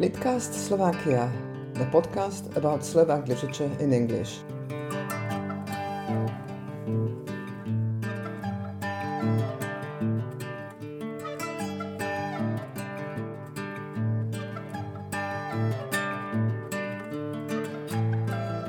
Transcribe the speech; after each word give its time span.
Litcast 0.00 0.50
Slovakia, 0.50 1.30
the 1.74 1.86
podcast 1.94 2.50
about 2.56 2.82
Slovak 2.82 3.28
literature 3.28 3.70
in 3.78 3.92
English. 3.94 4.42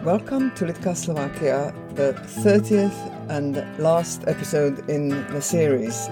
Welcome 0.05 0.53
to 0.53 0.69
Litcast 0.69 1.09
Slovakia, 1.09 1.73
the 1.97 2.13
30th 2.45 2.93
and 3.33 3.65
last 3.81 4.21
episode 4.27 4.87
in 4.87 5.09
the 5.33 5.41
series. 5.41 6.05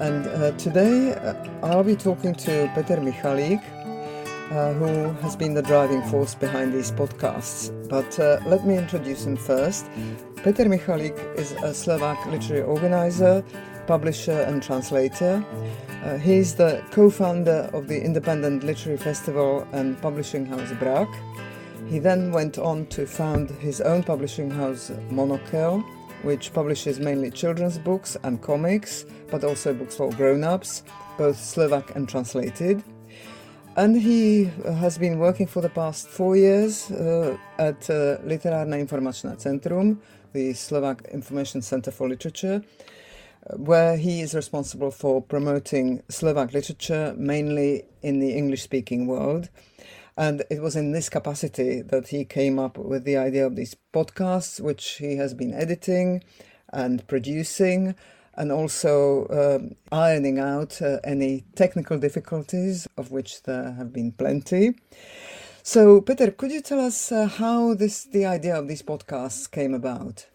And 0.00 0.24
uh, 0.26 0.56
today 0.56 1.12
uh, 1.20 1.36
I'll 1.60 1.84
be 1.84 1.96
talking 1.96 2.32
to 2.48 2.72
Peter 2.74 2.96
Michalík, 2.96 3.60
uh, 4.50 4.72
who 4.74 5.10
has 5.22 5.36
been 5.36 5.54
the 5.54 5.62
driving 5.62 6.02
force 6.02 6.34
behind 6.34 6.72
these 6.72 6.90
podcasts. 6.92 7.70
But 7.88 8.18
uh, 8.18 8.40
let 8.46 8.66
me 8.66 8.76
introduce 8.76 9.24
him 9.24 9.36
first. 9.36 9.86
Peter 10.42 10.64
Michalík 10.64 11.16
is 11.38 11.52
a 11.52 11.72
Slovak 11.72 12.24
literary 12.26 12.62
organizer, 12.62 13.42
publisher, 13.86 14.42
and 14.42 14.62
translator. 14.62 15.44
Uh, 16.04 16.18
is 16.22 16.54
the 16.54 16.82
co 16.90 17.08
founder 17.08 17.70
of 17.72 17.88
the 17.88 17.98
independent 17.98 18.62
literary 18.62 18.98
festival 18.98 19.66
and 19.72 20.00
publishing 20.02 20.44
house 20.44 20.70
Brak. 20.78 21.08
He 21.88 21.98
then 21.98 22.30
went 22.30 22.58
on 22.58 22.86
to 22.88 23.06
found 23.06 23.50
his 23.50 23.80
own 23.80 24.02
publishing 24.02 24.50
house 24.50 24.90
Monokel, 25.10 25.82
which 26.22 26.52
publishes 26.52 27.00
mainly 27.00 27.30
children's 27.30 27.78
books 27.78 28.16
and 28.22 28.42
comics, 28.42 29.06
but 29.30 29.44
also 29.44 29.72
books 29.72 29.96
for 29.96 30.10
grown 30.10 30.44
ups, 30.44 30.82
both 31.16 31.38
Slovak 31.38 31.94
and 31.96 32.06
translated. 32.06 32.82
And 33.76 34.00
he 34.00 34.52
uh, 34.64 34.72
has 34.74 34.98
been 34.98 35.18
working 35.18 35.48
for 35.48 35.60
the 35.60 35.68
past 35.68 36.06
four 36.06 36.36
years 36.36 36.92
uh, 36.92 37.36
at 37.58 37.90
uh, 37.90 38.18
Literárne 38.22 38.78
informačné 38.78 39.36
centrum, 39.36 39.98
the 40.32 40.54
Slovak 40.54 41.02
Information 41.12 41.60
Center 41.60 41.90
for 41.90 42.08
Literature, 42.08 42.62
where 43.56 43.96
he 43.96 44.20
is 44.20 44.32
responsible 44.32 44.92
for 44.92 45.20
promoting 45.20 46.04
Slovak 46.08 46.52
literature 46.52 47.14
mainly 47.18 47.82
in 48.00 48.20
the 48.20 48.36
English 48.36 48.62
speaking 48.62 49.08
world. 49.08 49.48
And 50.16 50.44
it 50.50 50.62
was 50.62 50.76
in 50.76 50.92
this 50.92 51.08
capacity 51.08 51.82
that 51.82 52.08
he 52.08 52.24
came 52.24 52.60
up 52.60 52.78
with 52.78 53.02
the 53.02 53.16
idea 53.16 53.44
of 53.44 53.56
these 53.56 53.74
podcasts, 53.92 54.60
which 54.60 54.98
he 54.98 55.16
has 55.16 55.34
been 55.34 55.52
editing 55.52 56.22
and 56.72 57.04
producing 57.08 57.96
and 58.36 58.52
also 58.52 59.26
um, 59.30 59.76
ironing 59.92 60.38
out 60.38 60.80
uh, 60.82 60.98
any 61.04 61.44
technical 61.54 61.98
difficulties, 61.98 62.86
of 62.96 63.10
which 63.10 63.42
there 63.42 63.72
have 63.72 63.92
been 63.92 64.12
plenty. 64.12 64.74
So, 65.62 66.00
Peter, 66.02 66.30
could 66.30 66.52
you 66.52 66.60
tell 66.60 66.80
us 66.80 67.10
uh, 67.10 67.26
how 67.26 67.74
this 67.74 68.04
the 68.04 68.26
idea 68.26 68.58
of 68.58 68.68
these 68.68 68.82
podcasts 68.82 69.50
came 69.50 69.74
about? 69.74 70.26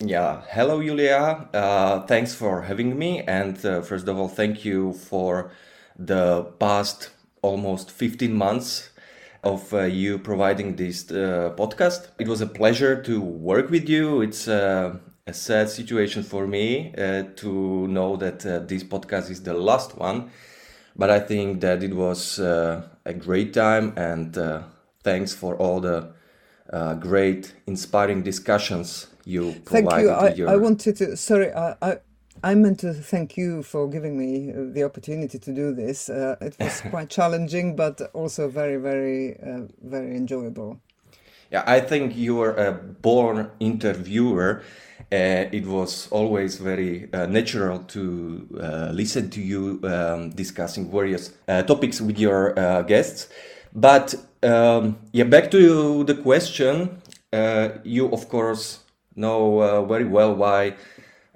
Yeah, 0.00 0.42
hello, 0.50 0.82
Julia. 0.82 1.48
Uh, 1.54 2.00
thanks 2.06 2.34
for 2.34 2.62
having 2.62 2.98
me, 2.98 3.22
and 3.22 3.64
uh, 3.64 3.80
first 3.80 4.08
of 4.08 4.18
all, 4.18 4.28
thank 4.28 4.64
you 4.64 4.92
for 4.92 5.52
the 5.98 6.42
past 6.58 7.10
almost 7.42 7.90
15 7.90 8.34
months 8.34 8.90
of 9.44 9.72
uh, 9.72 9.82
you 9.82 10.18
providing 10.18 10.76
this 10.76 11.10
uh, 11.10 11.54
podcast. 11.56 12.08
It 12.18 12.26
was 12.26 12.40
a 12.40 12.46
pleasure 12.46 13.02
to 13.02 13.20
work 13.20 13.70
with 13.70 13.88
you. 13.88 14.22
It's 14.22 14.48
a 15.26 15.32
sad 15.32 15.70
situation 15.70 16.22
for 16.22 16.46
me 16.46 16.92
uh, 16.98 17.22
to 17.36 17.88
know 17.88 18.16
that 18.16 18.44
uh, 18.44 18.58
this 18.60 18.84
podcast 18.84 19.30
is 19.30 19.42
the 19.42 19.54
last 19.54 19.96
one. 19.96 20.30
But 20.96 21.10
I 21.10 21.20
think 21.20 21.60
that 21.62 21.82
it 21.82 21.94
was 21.94 22.38
uh, 22.38 22.86
a 23.04 23.14
great 23.14 23.52
time, 23.52 23.94
and 23.96 24.36
uh, 24.38 24.62
thanks 25.02 25.34
for 25.34 25.56
all 25.56 25.80
the 25.80 26.12
uh, 26.72 26.94
great, 26.94 27.54
inspiring 27.66 28.22
discussions 28.22 29.08
you 29.24 29.60
provided. 29.64 29.90
Thank 29.90 30.02
you. 30.02 30.10
I, 30.10 30.34
your... 30.34 30.48
I 30.50 30.56
wanted 30.56 30.96
to. 30.98 31.16
Sorry, 31.16 31.52
I, 31.52 31.74
I, 31.82 31.98
I 32.44 32.54
meant 32.54 32.80
to 32.80 32.92
thank 32.92 33.36
you 33.36 33.64
for 33.64 33.88
giving 33.88 34.16
me 34.16 34.52
the 34.72 34.84
opportunity 34.84 35.38
to 35.38 35.52
do 35.52 35.74
this. 35.74 36.08
Uh, 36.08 36.36
it 36.40 36.54
was 36.60 36.80
quite 36.90 37.08
challenging, 37.08 37.74
but 37.74 38.00
also 38.12 38.48
very, 38.48 38.76
very, 38.76 39.36
very 39.82 40.16
enjoyable. 40.16 40.80
Yeah, 41.50 41.64
I 41.66 41.80
think 41.80 42.16
you 42.16 42.40
are 42.40 42.54
a 42.54 42.72
born 42.72 43.50
interviewer 43.60 44.60
uh, 44.60 44.93
it 45.10 45.66
was 45.66 46.08
always 46.10 46.56
very 46.56 47.08
uh, 47.12 47.26
natural 47.26 47.78
to 47.80 48.48
uh, 48.60 48.90
listen 48.92 49.30
to 49.30 49.40
you 49.40 49.80
um, 49.84 50.30
discussing 50.30 50.90
various 50.90 51.32
uh, 51.48 51.62
topics 51.62 52.00
with 52.00 52.18
your 52.18 52.58
uh, 52.58 52.82
guests. 52.82 53.28
But 53.74 54.14
um, 54.42 54.98
yeah, 55.12 55.24
back 55.24 55.50
to 55.52 56.04
the 56.04 56.14
question. 56.14 57.00
Uh, 57.32 57.70
you, 57.82 58.10
of 58.12 58.28
course, 58.28 58.80
know 59.16 59.84
very 59.86 60.04
well 60.04 60.34
why 60.34 60.74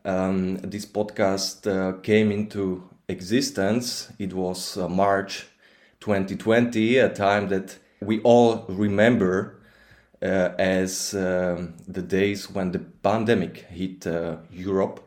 um, 0.05 0.57
this 0.59 0.87
podcast 0.87 2.03
came 2.03 2.31
into 2.31 2.89
existence. 3.09 4.13
It 4.19 4.33
was 4.33 4.77
March 4.77 5.47
2020, 6.01 6.99
a 6.99 7.09
time 7.09 7.49
that 7.49 7.79
we 8.01 8.21
all 8.21 8.65
remember 8.69 9.58
uh, 10.23 10.51
as 10.59 11.15
um, 11.15 11.75
the 11.87 12.03
days 12.03 12.51
when 12.51 12.73
the 12.73 12.81
pandemic 12.81 13.67
hit 13.71 14.07
uh, 14.07 14.37
Europe. 14.51 15.01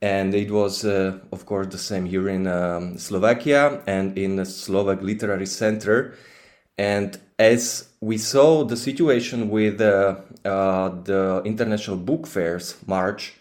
And 0.00 0.34
it 0.34 0.50
was, 0.50 0.84
uh, 0.84 1.18
of 1.30 1.46
course, 1.46 1.68
the 1.68 1.78
same 1.78 2.06
here 2.06 2.28
in 2.28 2.46
um, 2.46 2.98
Slovakia 2.98 3.82
and 3.86 4.18
in 4.18 4.36
the 4.36 4.44
Slovak 4.44 5.02
Literary 5.02 5.46
Center. 5.46 6.14
And 6.76 7.20
as 7.38 7.88
we 8.00 8.18
saw 8.18 8.64
the 8.64 8.76
situation 8.76 9.48
with 9.50 9.80
uh, 9.80 10.16
uh, 10.44 10.88
the 11.04 11.42
international 11.44 11.98
book 11.98 12.26
fairs, 12.26 12.76
March 12.86 13.34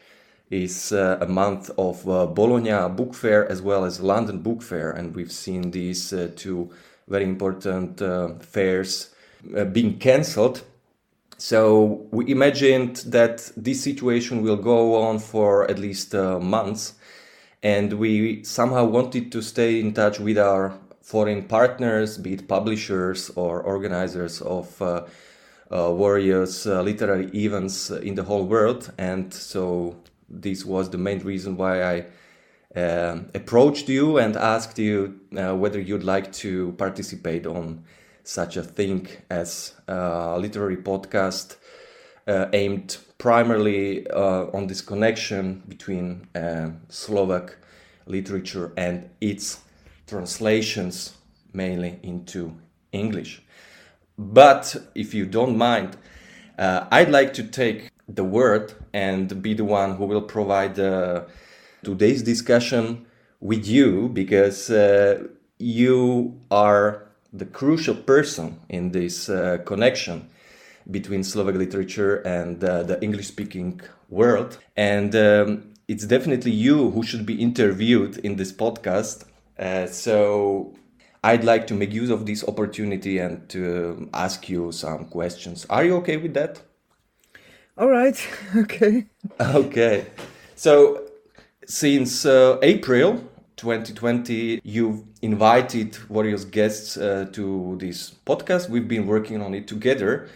is 0.52 0.91
uh, 0.91 1.18
a 1.22 1.25
month 1.25 1.72
of 1.78 2.03
Bologna 2.35 2.94
Book 2.94 3.16
Fair 3.16 3.50
as 3.50 3.62
well 3.62 3.85
as 3.85 4.02
London 4.02 4.40
Book 4.40 4.62
Fair. 4.62 4.91
And 4.91 5.16
we've 5.16 5.31
seen 5.31 5.72
these 5.72 6.13
two 6.35 6.69
very 7.08 7.23
important 7.23 8.00
fairs 8.44 9.16
being 9.72 9.97
cancelled 9.97 10.62
so 11.41 12.06
we 12.12 12.31
imagined 12.31 12.97
that 13.07 13.52
this 13.57 13.81
situation 13.81 14.44
will 14.44 14.57
go 14.57 15.02
on 15.02 15.18
for 15.18 15.68
at 15.72 15.79
least 15.79 16.13
uh, 16.13 16.40
months, 16.40 16.94
and 17.63 17.94
we 17.94 18.44
somehow 18.44 18.85
wanted 18.85 19.31
to 19.31 19.41
stay 19.41 19.79
in 19.79 19.91
touch 19.91 20.19
with 20.19 20.38
our 20.38 20.78
foreign 21.02 21.46
partners, 21.46 22.19
be 22.19 22.34
it 22.34 22.47
publishers 22.47 23.31
or 23.31 23.59
organizers 23.63 24.40
of 24.44 24.79
uh, 24.84 25.02
uh, 25.72 25.96
various 25.96 26.68
uh, 26.68 26.84
literary 26.84 27.25
events 27.34 27.90
in 27.90 28.13
the 28.13 28.23
whole 28.23 28.46
world. 28.46 28.91
And 29.00 29.34
so 29.34 29.96
this 30.29 30.63
was 30.63 30.91
the 30.91 31.00
main 31.00 31.23
reason 31.23 31.58
why 31.58 31.81
I 31.81 32.06
uh, 32.79 33.18
approached 33.34 33.90
you 33.90 34.19
and 34.19 34.38
asked 34.38 34.78
you 34.78 35.19
uh, 35.35 35.56
whether 35.56 35.79
you'd 35.79 36.03
like 36.03 36.31
to 36.34 36.73
participate 36.73 37.47
on 37.47 37.84
such 38.31 38.56
a 38.56 38.64
thing 38.64 39.08
as 39.30 39.74
a 39.90 40.38
literary 40.40 40.78
podcast 40.78 41.58
uh, 42.28 42.46
aimed 42.53 42.97
primarily 43.18 44.08
uh, 44.09 44.46
on 44.53 44.68
this 44.68 44.80
connection 44.80 45.62
between 45.68 46.28
uh, 46.34 46.70
Slovak 46.88 47.58
literature 48.06 48.72
and 48.78 49.09
its 49.20 49.59
translations 50.08 51.14
mainly 51.52 52.00
into 52.03 52.56
English. 52.94 53.44
But 54.18 54.78
if 54.96 55.14
you 55.14 55.25
don't 55.25 55.58
mind, 55.58 55.97
uh, 56.58 56.86
I'd 56.90 57.09
like 57.09 57.34
to 57.34 57.44
take 57.44 57.90
the 58.08 58.24
word 58.24 58.74
and 58.94 59.41
be 59.41 59.53
the 59.53 59.66
one 59.66 59.96
who 59.96 60.06
will 60.06 60.22
provide 60.22 60.80
uh, 60.80 61.24
today's 61.84 62.24
discussion 62.24 63.06
with 63.41 63.68
you 63.68 64.08
because 64.08 64.70
uh, 64.70 65.28
you 65.59 66.40
are 66.50 67.10
the 67.34 67.46
crucial 67.46 67.96
person 67.96 68.60
in 68.70 68.92
this 68.92 69.30
uh, 69.30 69.60
connection 69.66 70.30
between 70.90 71.24
Slovak 71.24 71.56
literature 71.56 72.18
and 72.18 72.64
uh, 72.64 72.84
the 72.84 73.02
English 73.02 73.28
speaking 73.28 73.82
world. 74.10 74.58
And 74.76 75.16
um, 75.16 75.74
it's 75.88 76.06
definitely 76.06 76.52
you 76.52 76.92
who 76.92 77.04
should 77.04 77.26
be 77.26 77.42
interviewed 77.42 78.18
in 78.18 78.36
this 78.36 78.52
podcast. 78.52 79.26
Uh, 79.58 79.88
so 79.88 80.74
I'd 81.24 81.44
like 81.44 81.68
to 81.68 81.74
make 81.74 81.94
use 81.94 82.10
of 82.10 82.26
this 82.26 82.44
opportunity 82.44 83.20
and 83.20 83.48
to 83.50 84.10
ask 84.14 84.50
you 84.50 84.72
some 84.72 85.06
questions. 85.06 85.66
Are 85.70 85.86
you 85.86 85.96
okay 85.98 86.18
with 86.18 86.34
that? 86.34 86.62
All 87.78 87.90
right. 87.90 88.18
Okay. 88.56 89.06
Okay. 89.40 90.06
So 90.56 91.04
since 91.66 92.26
uh, 92.26 92.58
April, 92.62 93.24
2020, 93.61 94.59
you've 94.63 95.03
invited 95.22 95.96
various 96.09 96.46
guests 96.46 96.97
uh, 96.97 97.28
to 97.31 97.78
this 97.79 98.16
podcast. 98.25 98.69
We've 98.69 98.87
been 98.87 99.05
working 99.05 99.40
on 99.40 99.53
it 99.53 99.67
together. 99.67 100.28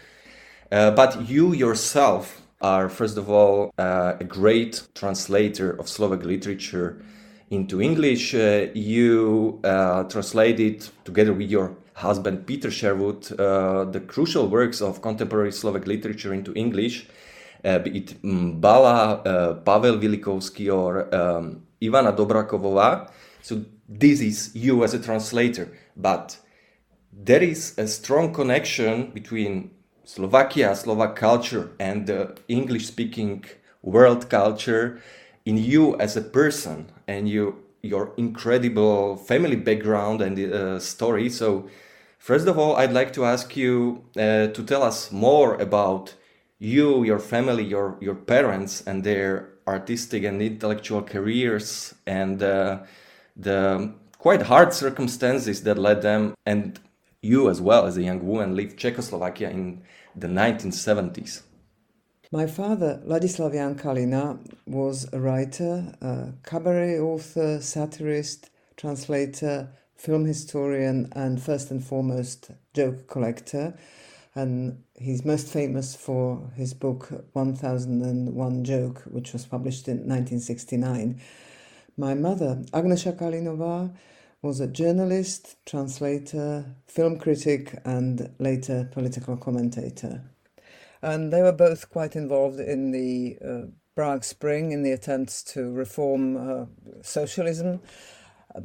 Uh, 0.72 0.92
but 0.92 1.28
you 1.28 1.52
yourself 1.54 2.44
are, 2.62 2.88
first 2.88 3.18
of 3.18 3.28
all, 3.28 3.74
uh, 3.80 4.14
a 4.20 4.24
great 4.24 4.88
translator 4.94 5.72
of 5.72 5.90
Slovak 5.90 6.24
literature 6.24 7.04
into 7.50 7.82
English. 7.82 8.36
Uh, 8.36 8.68
you 8.76 9.60
uh, 9.64 10.04
translated 10.04 10.88
together 11.04 11.34
with 11.34 11.50
your 11.50 11.76
husband 11.94 12.46
Peter 12.46 12.70
Sherwood 12.70 13.32
uh, 13.40 13.86
the 13.86 14.02
crucial 14.02 14.48
works 14.48 14.82
of 14.82 15.02
contemporary 15.02 15.52
Slovak 15.52 15.88
literature 15.88 16.34
into 16.34 16.54
English, 16.54 17.08
be 17.64 17.98
it 17.98 18.16
Balla, 18.62 19.22
uh, 19.26 19.54
Pavel 19.66 19.98
Vilikovsky, 19.98 20.72
or 20.72 21.10
um, 21.16 21.65
Ivana 21.90 22.16
Dobrakovova. 22.16 23.10
So 23.42 23.64
this 23.88 24.22
is 24.22 24.56
you 24.56 24.84
as 24.84 24.94
a 24.94 25.00
translator, 25.00 25.72
but 25.96 26.38
there 27.12 27.44
is 27.44 27.78
a 27.78 27.88
strong 27.88 28.34
connection 28.34 29.12
between 29.12 29.72
Slovakia, 30.04 30.76
Slovak 30.76 31.16
culture, 31.16 31.72
and 31.80 32.08
the 32.08 32.36
English 32.48 32.88
speaking 32.88 33.46
world 33.82 34.30
culture 34.30 35.02
in 35.46 35.58
you 35.58 35.96
as 36.00 36.18
a 36.18 36.22
person 36.22 36.92
and 37.08 37.30
you 37.30 37.62
your 37.82 38.14
incredible 38.18 39.16
family 39.16 39.56
background 39.56 40.22
and 40.22 40.40
uh, 40.40 40.80
story. 40.80 41.30
So, 41.30 41.70
first 42.18 42.48
of 42.48 42.58
all, 42.58 42.76
I'd 42.76 42.92
like 42.92 43.14
to 43.14 43.26
ask 43.26 43.56
you 43.56 44.04
uh, 44.18 44.48
to 44.48 44.64
tell 44.66 44.82
us 44.82 45.12
more 45.12 45.56
about 45.62 46.16
you, 46.58 47.04
your 47.04 47.20
family, 47.20 47.64
your 47.64 47.98
your 48.02 48.16
parents, 48.16 48.82
and 48.88 49.04
their 49.04 49.55
artistic 49.68 50.24
and 50.24 50.42
intellectual 50.42 51.02
careers, 51.02 51.94
and 52.06 52.42
uh, 52.42 52.80
the 53.36 53.94
quite 54.18 54.44
hard 54.44 54.74
circumstances 54.74 55.64
that 55.64 55.78
led 55.78 56.02
them 56.02 56.34
and 56.46 56.80
you 57.22 57.50
as 57.50 57.60
well 57.62 57.86
as 57.86 57.98
a 57.98 58.04
young 58.04 58.26
woman 58.26 58.56
leave 58.56 58.78
Czechoslovakia 58.78 59.50
in 59.50 59.82
the 60.16 60.28
1970s. 60.28 61.42
My 62.32 62.48
father, 62.48 63.02
Ladislav 63.06 63.54
Jan 63.54 63.76
Kalina, 63.76 64.40
was 64.66 65.08
a 65.14 65.20
writer, 65.20 65.94
a 66.02 66.34
cabaret 66.44 67.00
author, 67.00 67.62
satirist, 67.62 68.50
translator, 68.78 69.70
film 69.96 70.26
historian, 70.26 71.08
and 71.14 71.42
first 71.42 71.72
and 71.72 71.84
foremost, 71.84 72.52
joke 72.74 73.08
collector. 73.08 73.78
And 74.36 74.84
he's 75.00 75.24
most 75.24 75.48
famous 75.48 75.96
for 75.96 76.52
his 76.56 76.74
book 76.74 77.10
1001 77.34 78.64
Joke, 78.66 79.04
which 79.06 79.32
was 79.32 79.46
published 79.46 79.88
in 79.88 79.98
1969. 80.00 81.22
My 81.98 82.14
mother, 82.14 82.62
Agnesha 82.74 83.18
Kalinova, 83.18 83.96
was 84.42 84.60
a 84.60 84.68
journalist, 84.68 85.56
translator, 85.66 86.76
film 86.86 87.18
critic, 87.18 87.80
and 87.86 88.30
later 88.38 88.90
political 88.92 89.38
commentator 89.38 90.22
and 91.06 91.32
they 91.32 91.42
were 91.44 91.52
both 91.52 91.90
quite 91.92 92.16
involved 92.16 92.60
in 92.60 92.92
the 92.92 93.38
uh, 93.46 93.68
Prague 93.96 94.24
Spring 94.24 94.72
in 94.72 94.82
the 94.82 94.92
attempts 94.92 95.44
to 95.44 95.72
reform 95.72 96.36
uh, 96.36 96.66
socialism. 97.04 97.80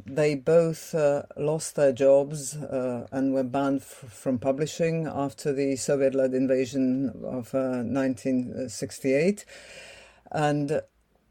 They 0.05 0.35
both 0.35 0.95
uh, 0.95 1.23
lost 1.35 1.75
their 1.75 1.91
jobs 1.91 2.55
uh, 2.55 3.07
and 3.11 3.33
were 3.33 3.43
banned 3.43 3.83
from 3.83 4.39
publishing 4.39 5.05
after 5.05 5.51
the 5.51 5.75
Soviet 5.75 6.15
led 6.15 6.33
invasion 6.33 7.09
of 7.23 7.53
1968. 7.53 9.45
Uh, 10.31 10.37
and 10.37 10.81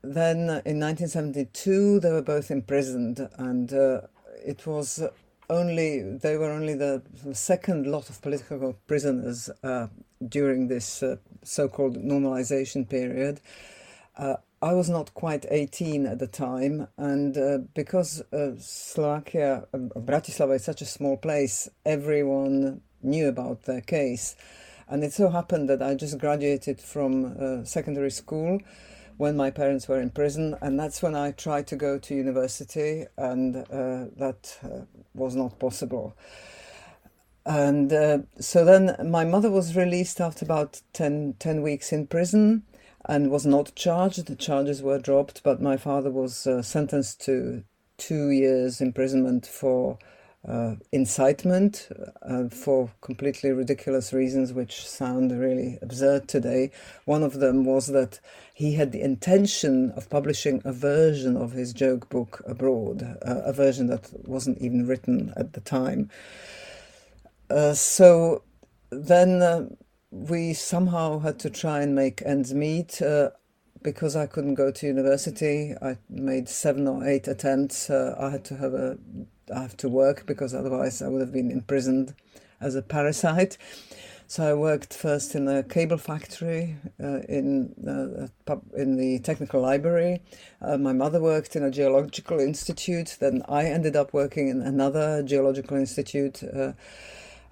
then 0.02 0.38
in 0.64 0.80
1972, 0.80 2.00
they 2.00 2.10
were 2.10 2.22
both 2.22 2.50
imprisoned, 2.50 3.28
and 3.38 3.72
uh, 3.72 4.02
it 4.44 4.66
was 4.66 5.02
only 5.48 6.02
they 6.18 6.36
were 6.36 6.50
only 6.50 6.74
the 6.74 7.02
second 7.32 7.86
lot 7.86 8.08
of 8.08 8.22
political 8.22 8.74
prisoners 8.86 9.50
uh, 9.64 9.88
during 10.26 10.68
this 10.68 11.02
uh, 11.02 11.16
so-called 11.42 11.96
normalization 11.96 12.88
period. 12.88 13.40
Uh, 14.16 14.36
I 14.62 14.74
was 14.74 14.90
not 14.90 15.14
quite 15.14 15.46
18 15.48 16.04
at 16.04 16.18
the 16.18 16.26
time, 16.26 16.86
and 16.98 17.36
uh, 17.38 17.58
because 17.72 18.20
uh, 18.30 18.52
Slovakia, 18.58 19.66
uh, 19.72 19.78
Bratislava 19.78 20.56
is 20.56 20.64
such 20.64 20.82
a 20.82 20.86
small 20.86 21.16
place, 21.16 21.66
everyone 21.86 22.82
knew 23.02 23.26
about 23.26 23.62
the 23.62 23.80
case. 23.80 24.36
And 24.86 25.02
it 25.02 25.14
so 25.14 25.30
happened 25.30 25.70
that 25.70 25.80
I 25.80 25.94
just 25.94 26.18
graduated 26.18 26.78
from 26.78 27.64
secondary 27.64 28.10
school 28.10 28.60
when 29.16 29.36
my 29.36 29.50
parents 29.50 29.86
were 29.86 30.00
in 30.00 30.10
prison, 30.10 30.56
and 30.60 30.78
that's 30.78 31.00
when 31.00 31.14
I 31.14 31.30
tried 31.30 31.66
to 31.68 31.76
go 31.76 31.98
to 31.98 32.14
university, 32.14 33.06
and 33.16 33.56
uh, 33.56 34.06
that 34.16 34.58
uh, 34.62 34.84
was 35.14 35.36
not 35.36 35.58
possible. 35.58 36.16
And 37.46 37.92
uh, 37.92 38.18
so 38.38 38.64
then 38.64 38.96
my 39.10 39.24
mother 39.24 39.50
was 39.50 39.76
released 39.76 40.20
after 40.20 40.44
about 40.44 40.82
10, 40.92 41.36
10, 41.38 41.62
weeks 41.62 41.92
in 41.92 42.06
prison 42.06 42.64
and 43.06 43.30
was 43.30 43.46
not 43.46 43.74
charged. 43.74 44.26
The 44.26 44.36
charges 44.36 44.82
were 44.82 44.98
dropped, 44.98 45.42
but 45.42 45.62
my 45.62 45.76
father 45.76 46.10
was 46.10 46.46
uh, 46.46 46.62
sentenced 46.62 47.20
to 47.22 47.64
two 47.96 48.30
years 48.30 48.80
imprisonment 48.80 49.46
for 49.46 49.98
uh, 50.48 50.76
incitement 50.90 51.88
uh, 52.22 52.48
for 52.48 52.90
completely 53.02 53.50
ridiculous 53.50 54.12
reasons 54.12 54.52
which 54.54 54.88
sound 54.88 55.38
really 55.38 55.78
absurd 55.82 56.28
today. 56.28 56.70
One 57.04 57.22
of 57.22 57.40
them 57.40 57.64
was 57.64 57.88
that 57.88 58.20
he 58.54 58.74
had 58.74 58.92
the 58.92 59.02
intention 59.02 59.90
of 59.96 60.08
publishing 60.08 60.62
a 60.64 60.72
version 60.72 61.36
of 61.36 61.52
his 61.52 61.74
joke 61.74 62.08
book 62.08 62.42
abroad, 62.46 63.18
uh, 63.22 63.42
a 63.44 63.52
version 63.52 63.88
that 63.88 64.10
wasn't 64.26 64.58
even 64.58 64.86
written 64.86 65.32
at 65.36 65.52
the 65.52 65.60
time. 65.60 66.10
Uh, 67.50 67.74
so 67.74 68.42
then 68.90 69.42
uh, 69.42 69.66
we 70.10 70.54
somehow 70.54 71.20
had 71.20 71.38
to 71.40 71.50
try 71.50 71.82
and 71.82 71.94
make 71.94 72.22
ends 72.24 72.52
meet. 72.54 73.00
Uh, 73.02 73.30
because 73.82 74.14
I 74.14 74.26
couldn't 74.26 74.56
go 74.56 74.70
to 74.70 74.86
university, 74.86 75.74
I 75.80 75.96
made 76.10 76.50
seven 76.50 76.86
or 76.86 77.02
eight 77.02 77.26
attempts. 77.26 77.88
I 77.88 78.28
had 78.30 78.44
to 78.44 78.56
have 78.56 78.74
a 78.74 78.98
I 79.54 79.62
have 79.62 79.76
to 79.78 79.88
work 79.88 80.26
because 80.26 80.54
otherwise 80.54 81.02
I 81.02 81.08
would 81.08 81.20
have 81.20 81.32
been 81.32 81.50
imprisoned 81.50 82.14
as 82.60 82.74
a 82.74 82.82
parasite. 82.82 83.56
So 84.26 84.48
I 84.48 84.54
worked 84.54 84.94
first 84.94 85.34
in 85.34 85.48
a 85.48 85.64
cable 85.64 85.98
factory 85.98 86.76
uh, 87.02 87.20
in 87.28 87.74
uh, 87.84 88.54
in 88.76 88.96
the 88.96 89.18
technical 89.20 89.60
library. 89.60 90.22
Uh, 90.62 90.78
my 90.78 90.92
mother 90.92 91.20
worked 91.20 91.56
in 91.56 91.64
a 91.64 91.70
geological 91.70 92.38
institute. 92.38 93.16
Then 93.18 93.42
I 93.48 93.64
ended 93.64 93.96
up 93.96 94.12
working 94.12 94.48
in 94.48 94.62
another 94.62 95.24
geological 95.24 95.76
institute, 95.76 96.44
uh, 96.44 96.74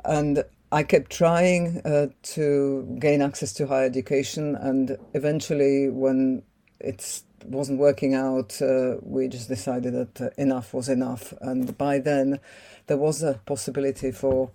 and 0.04 0.44
I 0.70 0.82
kept 0.82 1.11
trying 1.11 1.81
uh, 1.85 2.09
to 2.35 2.97
gain 2.99 3.23
access 3.23 3.55
to 3.55 3.67
higher 3.67 3.87
education. 3.87 4.55
And 4.55 4.99
eventually, 5.15 5.88
when 5.88 6.43
it 6.79 7.23
wasn't 7.47 7.79
working 7.79 8.15
out, 8.15 8.61
uh, 8.61 8.97
we 9.03 9.29
just 9.29 9.49
decided 9.49 9.94
that 9.94 10.20
uh, 10.20 10.31
enough 10.37 10.75
was 10.75 10.91
enough. 10.91 11.32
And 11.41 11.76
by 11.79 11.99
then, 12.00 12.41
there 12.87 12.99
was 12.99 13.23
a 13.23 13.41
possibility 13.47 14.12
for 14.12 14.50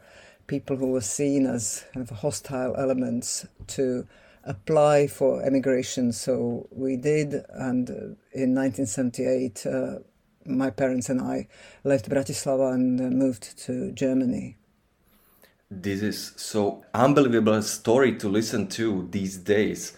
people 0.45 0.78
who 0.78 0.87
were 0.87 1.02
seen 1.02 1.47
as 1.47 1.83
kind 1.94 2.07
of 2.07 2.18
hostile 2.18 2.76
elements 2.78 3.47
to 3.68 4.06
apply 4.44 5.07
for 5.07 5.42
emigration. 5.44 6.11
So 6.11 6.68
we 6.69 6.95
did, 6.95 7.44
and 7.49 7.90
uh, 7.90 7.94
in 8.33 8.54
1978, 8.54 9.66
uh, 9.66 9.99
my 10.45 10.69
parents 10.69 11.09
and 11.09 11.21
I 11.21 11.47
left 11.83 12.09
Bratislava 12.09 12.73
and 12.73 13.02
uh, 13.02 13.06
moved 13.06 13.57
to 13.66 13.92
Germany. 13.94 14.57
This 15.81 16.01
is 16.01 16.33
so 16.35 16.83
unbelievable 16.94 17.61
story 17.61 18.15
to 18.18 18.30
listen 18.30 18.68
to 18.68 19.07
these 19.11 19.37
days 19.37 19.97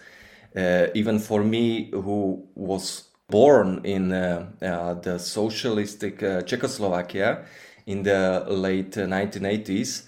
uh, 0.56 0.86
even 0.94 1.18
for 1.18 1.44
me 1.44 1.90
who 1.92 2.42
was 2.54 3.04
born 3.28 3.80
in 3.84 4.12
uh, 4.12 4.46
uh, 4.62 4.94
the 4.94 5.18
socialistic 5.18 6.22
uh, 6.22 6.42
Czechoslovakia 6.42 7.44
in 7.86 8.02
the 8.02 8.44
late 8.48 8.92
1980s, 8.92 10.06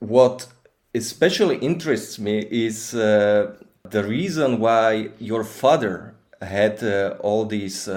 what 0.00 0.46
especially 0.94 1.56
interests 1.58 2.18
me 2.18 2.40
is 2.50 2.94
uh, 2.94 3.54
the 3.88 4.02
reason 4.02 4.58
why 4.58 5.10
your 5.18 5.44
father 5.44 6.14
had 6.42 6.82
uh, 6.82 7.16
all 7.20 7.46
these 7.46 7.88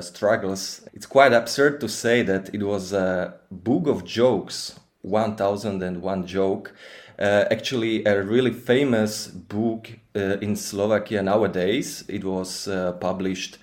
struggles. 0.00 0.82
It's 0.92 1.06
quite 1.06 1.32
absurd 1.32 1.80
to 1.80 1.88
say 1.88 2.22
that 2.22 2.54
it 2.54 2.62
was 2.62 2.92
a 2.92 3.34
book 3.50 3.86
of 3.86 4.04
jokes, 4.04 4.78
1001 5.06 6.26
joke, 6.26 6.74
uh, 7.18 7.44
actually 7.50 8.04
a 8.04 8.22
really 8.22 8.52
famous 8.52 9.28
book 9.28 9.88
uh, 10.14 10.38
in 10.40 10.56
Slovakia 10.56 11.22
nowadays. 11.22 12.04
It 12.08 12.24
was 12.24 12.68
uh, 12.68 12.92
published 13.00 13.58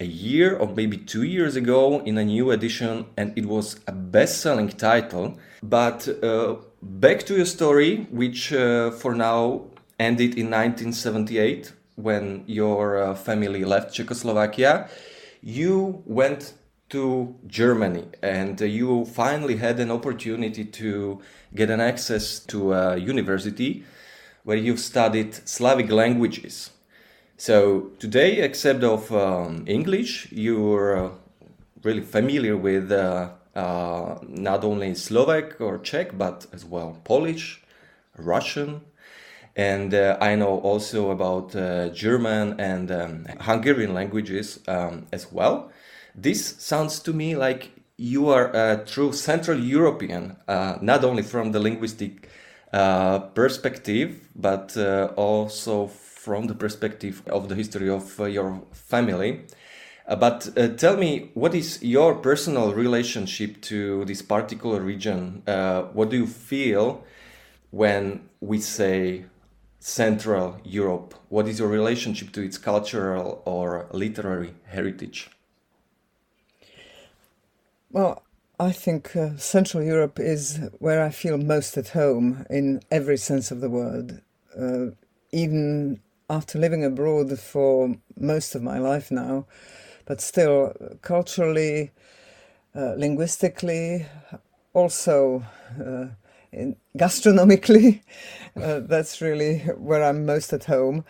a 0.00 0.04
year 0.04 0.56
or 0.56 0.68
maybe 0.74 0.96
two 0.96 1.22
years 1.22 1.54
ago 1.56 2.00
in 2.04 2.18
a 2.18 2.24
new 2.24 2.50
edition, 2.50 3.06
and 3.16 3.36
it 3.36 3.46
was 3.46 3.76
a 3.86 3.92
best 3.92 4.40
selling 4.40 4.68
title. 4.68 5.38
But 5.62 6.08
uh, 6.22 6.56
back 6.82 7.24
to 7.26 7.36
your 7.36 7.46
story, 7.46 8.08
which 8.10 8.52
uh, 8.52 8.90
for 8.90 9.14
now 9.14 9.66
ended 10.00 10.36
in 10.36 10.50
1978 10.50 11.72
when 11.96 12.44
your 12.46 13.02
uh, 13.02 13.14
family 13.14 13.64
left 13.64 13.94
Czechoslovakia. 13.94 14.88
You 15.42 16.02
went 16.06 16.54
to 16.92 17.34
Germany 17.46 18.04
and 18.22 18.60
you 18.60 19.04
finally 19.06 19.56
had 19.56 19.80
an 19.80 19.90
opportunity 19.90 20.64
to 20.64 21.20
get 21.54 21.70
an 21.70 21.80
access 21.80 22.38
to 22.38 22.72
a 22.72 22.96
university 22.96 23.84
where 24.44 24.58
you've 24.58 24.80
studied 24.80 25.34
Slavic 25.48 25.90
languages. 25.90 26.70
So 27.38 27.90
today, 27.98 28.38
except 28.38 28.84
of 28.84 29.10
um, 29.10 29.64
English, 29.66 30.30
you're 30.30 31.06
uh, 31.06 31.10
really 31.82 32.02
familiar 32.02 32.56
with 32.56 32.92
uh, 32.92 33.30
uh, 33.54 34.18
not 34.28 34.62
only 34.62 34.94
Slovak 34.94 35.60
or 35.60 35.78
Czech, 35.78 36.16
but 36.16 36.46
as 36.52 36.64
well 36.64 37.00
Polish, 37.04 37.62
Russian, 38.18 38.82
and 39.56 39.94
uh, 39.94 40.18
I 40.20 40.34
know 40.34 40.60
also 40.60 41.10
about 41.10 41.56
uh, 41.56 41.88
German 41.88 42.60
and 42.60 42.90
um, 42.90 43.26
Hungarian 43.40 43.94
languages 43.94 44.60
um, 44.68 45.06
as 45.12 45.32
well. 45.32 45.71
This 46.14 46.56
sounds 46.58 47.00
to 47.00 47.12
me 47.12 47.36
like 47.36 47.70
you 47.96 48.28
are 48.28 48.50
a 48.54 48.84
true 48.84 49.12
Central 49.12 49.58
European, 49.58 50.36
uh, 50.48 50.76
not 50.80 51.04
only 51.04 51.22
from 51.22 51.52
the 51.52 51.60
linguistic 51.60 52.28
uh, 52.72 53.20
perspective, 53.20 54.28
but 54.34 54.76
uh, 54.76 55.12
also 55.16 55.86
from 55.86 56.46
the 56.48 56.54
perspective 56.54 57.22
of 57.28 57.48
the 57.48 57.54
history 57.54 57.88
of 57.88 58.20
uh, 58.20 58.24
your 58.24 58.62
family. 58.72 59.46
but 60.18 60.50
tell 60.76 60.96
me, 60.96 61.30
what 61.34 61.54
is 61.54 61.82
your 61.82 62.14
personal 62.16 62.74
relationship 62.74 63.60
to 63.62 64.04
this 64.04 64.20
particular 64.20 64.80
region? 64.80 65.42
what 65.94 66.10
do 66.10 66.16
you 66.16 66.26
feel 66.26 67.04
when 67.70 68.28
we 68.40 68.58
say 68.58 69.24
Central 69.78 70.60
Europe? 70.64 71.14
What 71.28 71.48
is 71.48 71.58
your 71.58 71.68
relationship 71.68 72.32
to 72.32 72.42
its 72.42 72.58
cultural 72.58 73.42
or 73.46 73.86
literary 73.92 74.54
heritage? 74.64 75.30
Well, 77.92 78.22
I 78.58 78.72
think 78.72 79.14
uh, 79.14 79.36
Central 79.36 79.82
Europe 79.82 80.18
is 80.18 80.58
where 80.78 81.04
I 81.04 81.10
feel 81.10 81.36
most 81.36 81.76
at 81.76 81.88
home 81.88 82.46
in 82.48 82.80
every 82.90 83.18
sense 83.18 83.50
of 83.50 83.60
the 83.60 83.68
word. 83.68 84.22
Uh, 84.58 84.92
even 85.30 86.00
after 86.30 86.58
living 86.58 86.86
abroad 86.86 87.38
for 87.38 87.94
most 88.18 88.54
of 88.54 88.62
my 88.62 88.78
life 88.78 89.10
now, 89.10 89.44
but 90.06 90.22
still 90.22 90.72
culturally, 91.02 91.90
uh, 92.74 92.94
linguistically, 92.96 94.06
also 94.72 95.44
uh, 95.78 96.06
in 96.50 96.76
gastronomically. 96.96 98.02
Uh, 98.54 98.80
that's 98.80 99.22
really 99.22 99.60
where 99.78 100.04
I'm 100.04 100.26
most 100.26 100.52
at 100.52 100.64
home. 100.64 101.06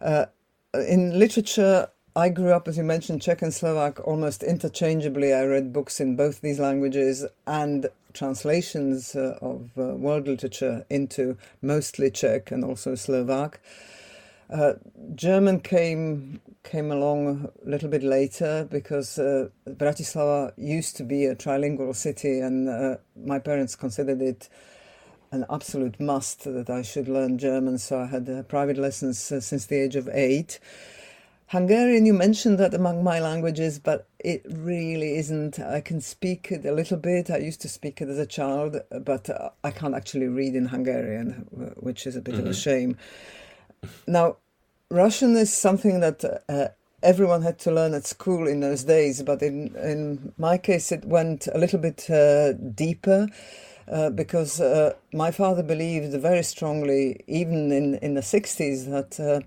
Uh, 0.00 0.24
in 0.72 1.18
literature, 1.18 1.88
I 2.16 2.30
grew 2.30 2.50
up, 2.50 2.66
as 2.66 2.78
you 2.78 2.82
mentioned, 2.82 3.20
Czech 3.20 3.42
and 3.42 3.52
Slovak 3.52 4.00
almost 4.08 4.42
interchangeably. 4.42 5.34
I 5.34 5.44
read 5.44 5.70
books 5.70 6.00
in 6.00 6.16
both 6.16 6.40
these 6.40 6.58
languages 6.58 7.26
and 7.46 7.90
translations 8.14 9.14
uh, 9.14 9.36
of 9.42 9.68
uh, 9.76 9.94
world 9.96 10.26
literature 10.26 10.86
into 10.88 11.36
mostly 11.60 12.10
Czech 12.10 12.50
and 12.50 12.64
also 12.64 12.94
Slovak. 12.94 13.60
Uh, 14.48 14.74
German 15.14 15.60
came 15.60 16.40
came 16.62 16.90
along 16.90 17.50
a 17.66 17.68
little 17.68 17.90
bit 17.90 18.02
later 18.02 18.66
because 18.70 19.18
uh, 19.18 19.48
Bratislava 19.68 20.54
used 20.56 20.96
to 20.96 21.04
be 21.04 21.26
a 21.26 21.36
trilingual 21.36 21.94
city, 21.94 22.40
and 22.40 22.66
uh, 22.66 22.96
my 23.26 23.38
parents 23.38 23.76
considered 23.76 24.22
it 24.22 24.48
an 25.32 25.44
absolute 25.50 26.00
must 26.00 26.44
that 26.44 26.70
I 26.70 26.80
should 26.80 27.08
learn 27.08 27.36
German. 27.36 27.76
So 27.76 28.00
I 28.00 28.06
had 28.06 28.26
uh, 28.26 28.42
private 28.44 28.78
lessons 28.78 29.30
uh, 29.30 29.40
since 29.40 29.66
the 29.66 29.76
age 29.76 29.96
of 29.96 30.08
eight. 30.10 30.60
Hungarian, 31.48 32.06
you 32.06 32.12
mentioned 32.12 32.58
that 32.58 32.74
among 32.74 33.04
my 33.04 33.20
languages, 33.20 33.78
but 33.78 34.08
it 34.18 34.44
really 34.50 35.16
isn't. 35.16 35.60
I 35.60 35.80
can 35.80 36.00
speak 36.00 36.50
it 36.50 36.66
a 36.66 36.72
little 36.72 36.96
bit. 36.96 37.30
I 37.30 37.38
used 37.38 37.60
to 37.60 37.68
speak 37.68 38.00
it 38.00 38.08
as 38.08 38.18
a 38.18 38.26
child, 38.26 38.80
but 38.90 39.30
uh, 39.30 39.50
I 39.62 39.70
can't 39.70 39.94
actually 39.94 40.26
read 40.26 40.56
in 40.56 40.66
Hungarian, 40.66 41.46
which 41.76 42.04
is 42.04 42.16
a 42.16 42.20
bit 42.20 42.34
mm-hmm. 42.34 42.40
of 42.40 42.46
a 42.46 42.50
mm-hmm. 42.50 42.58
shame. 42.58 42.96
Now, 44.08 44.38
Russian 44.90 45.36
is 45.36 45.52
something 45.52 46.00
that 46.00 46.24
uh, 46.48 46.68
everyone 47.04 47.42
had 47.42 47.60
to 47.60 47.70
learn 47.70 47.94
at 47.94 48.06
school 48.06 48.48
in 48.48 48.58
those 48.58 48.82
days, 48.82 49.22
but 49.22 49.40
in, 49.40 49.74
in 49.76 50.32
my 50.38 50.58
case, 50.58 50.90
it 50.90 51.04
went 51.04 51.46
a 51.54 51.58
little 51.58 51.78
bit 51.78 52.10
uh, 52.10 52.54
deeper. 52.54 53.28
Uh, 53.88 54.10
because 54.10 54.60
uh, 54.60 54.92
my 55.12 55.30
father 55.30 55.62
believed 55.62 56.12
very 56.20 56.42
strongly, 56.42 57.22
even 57.28 57.70
in, 57.70 57.94
in 57.98 58.14
the 58.14 58.20
60s, 58.20 58.90
that 58.90 59.20
uh, 59.20 59.38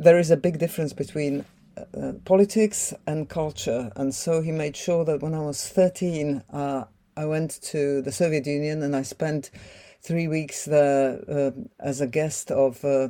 there 0.00 0.18
is 0.18 0.30
a 0.30 0.36
big 0.36 0.58
difference 0.58 0.94
between 0.94 1.44
uh, 1.76 2.12
politics 2.24 2.94
and 3.06 3.28
culture. 3.28 3.92
And 3.96 4.14
so 4.14 4.40
he 4.40 4.50
made 4.50 4.74
sure 4.74 5.04
that 5.04 5.20
when 5.20 5.34
I 5.34 5.40
was 5.40 5.68
13, 5.68 6.42
uh, 6.52 6.84
I 7.16 7.26
went 7.26 7.60
to 7.64 8.00
the 8.00 8.10
Soviet 8.10 8.46
Union 8.46 8.82
and 8.82 8.96
I 8.96 9.02
spent 9.02 9.50
three 10.02 10.26
weeks 10.26 10.64
there 10.64 11.20
uh, 11.28 11.50
as 11.78 12.00
a 12.00 12.06
guest 12.06 12.50
of 12.50 12.82
uh, 12.82 13.08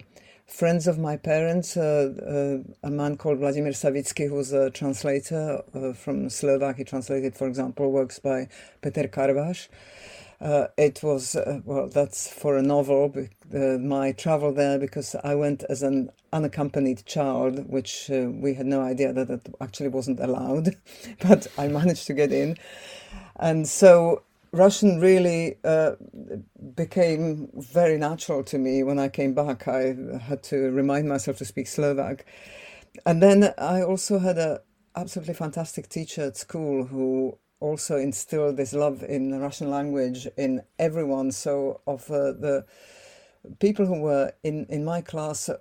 friends 0.49 0.89
of 0.89 0.99
my 0.99 1.17
parents, 1.17 1.77
uh, 1.77 2.61
uh, 2.83 2.87
a 2.87 2.91
man 2.91 3.17
called 3.17 3.39
Vladimir 3.39 3.71
Savitsky, 3.71 4.29
who's 4.29 4.53
a 4.53 4.69
translator 4.71 5.63
from 5.95 6.29
Slovak. 6.29 6.79
He 6.79 6.85
translated, 6.85 7.37
for 7.37 7.47
example, 7.47 7.93
works 7.93 8.19
by 8.19 8.49
Peter 8.83 9.07
Karvaš. 9.07 9.69
Uh, 10.41 10.69
it 10.79 11.03
was 11.03 11.37
uh, 11.37 11.61
well 11.67 11.87
that's 11.87 12.33
for 12.33 12.57
a 12.57 12.63
novel 12.63 13.13
uh, 13.55 13.59
my 13.77 14.11
travel 14.13 14.55
there 14.55 14.79
because 14.79 15.15
i 15.23 15.35
went 15.35 15.63
as 15.69 15.83
an 15.83 16.11
unaccompanied 16.33 17.05
child 17.05 17.69
which 17.69 18.11
uh, 18.11 18.31
we 18.31 18.55
had 18.55 18.65
no 18.65 18.81
idea 18.81 19.13
that 19.13 19.29
it 19.29 19.55
actually 19.61 19.89
wasn't 19.91 20.19
allowed 20.19 20.75
but 21.21 21.47
i 21.59 21.69
managed 21.69 22.07
to 22.07 22.15
get 22.15 22.33
in. 22.33 22.57
And 23.37 23.69
so 23.69 24.23
russian 24.53 24.99
really 24.99 25.57
uh, 25.63 25.93
became 26.75 27.51
very 27.55 27.99
natural 27.99 28.43
to 28.45 28.57
me. 28.57 28.83
When 28.83 28.99
i 28.99 29.11
came 29.11 29.35
back 29.35 29.69
i 29.69 29.95
had 30.23 30.43
to 30.45 30.71
remind 30.71 31.07
myself 31.07 31.37
to 31.39 31.45
speak 31.45 31.67
slovak. 31.67 32.25
And 33.05 33.23
then 33.23 33.53
i 33.59 33.83
also 33.83 34.19
had 34.21 34.39
a 34.39 34.63
absolutely 34.97 35.35
fantastic 35.35 35.91
teacher 35.91 36.23
at 36.23 36.39
school 36.39 36.87
who 36.87 37.37
also 37.61 37.97
instilled 37.97 38.57
this 38.57 38.73
love 38.73 39.03
in 39.03 39.31
the 39.31 39.39
Russian 39.39 39.71
language 39.71 40.27
in 40.37 40.63
everyone. 40.79 41.31
So 41.31 41.81
of 41.87 42.11
uh, 42.11 42.33
the 42.33 42.65
people 43.59 43.87
who 43.87 44.01
were 44.01 44.33
in, 44.43 44.67
in 44.69 44.85
my 44.85 45.01
class, 45.01 45.49
uh, 45.49 45.57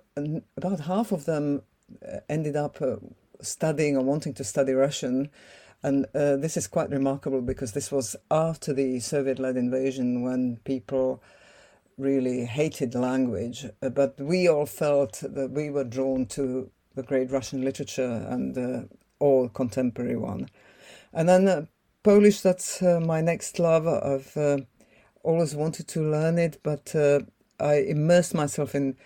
about 0.56 0.80
half 0.80 1.12
of 1.12 1.26
them 1.26 1.62
uh, 2.06 2.18
ended 2.28 2.56
up 2.56 2.80
uh, 2.80 2.96
studying 3.40 3.96
or 3.96 4.02
wanting 4.02 4.34
to 4.34 4.44
study 4.44 4.72
Russian. 4.72 5.30
And 5.82 6.06
uh, 6.14 6.36
this 6.36 6.56
is 6.56 6.66
quite 6.66 6.90
remarkable 6.90 7.40
because 7.40 7.72
this 7.72 7.90
was 7.90 8.16
after 8.30 8.74
the 8.74 9.00
Soviet 9.00 9.38
led 9.38 9.56
invasion 9.56 10.22
when 10.22 10.56
people 10.64 11.22
really 11.96 12.44
hated 12.44 12.94
language. 12.94 13.66
Uh, 13.82 13.88
but 13.90 14.18
we 14.18 14.48
all 14.48 14.66
felt 14.66 15.22
that 15.22 15.50
we 15.50 15.70
were 15.70 15.84
drawn 15.84 16.26
to 16.26 16.70
the 16.94 17.02
great 17.02 17.30
Russian 17.30 17.62
literature 17.62 18.26
and 18.28 18.58
uh, 18.58 18.82
all 19.18 19.48
contemporary 19.48 20.16
one. 20.16 20.48
And 21.12 21.28
then 21.28 21.68
Polish, 22.02 22.40
that's 22.40 22.82
uh, 22.82 22.98
my 23.00 23.20
next 23.20 23.58
love. 23.58 23.86
I've 23.86 24.34
uh, 24.36 24.58
always 25.22 25.54
wanted 25.54 25.86
to 25.88 26.00
learn 26.00 26.38
it, 26.38 26.58
but 26.62 26.94
uh, 26.94 27.20
I 27.58 27.74
immersed 27.74 28.34
myself 28.34 28.74
in 28.74 28.96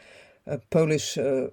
uh, 0.47 0.59
Polish. 0.71 1.19
Uh, 1.19 1.49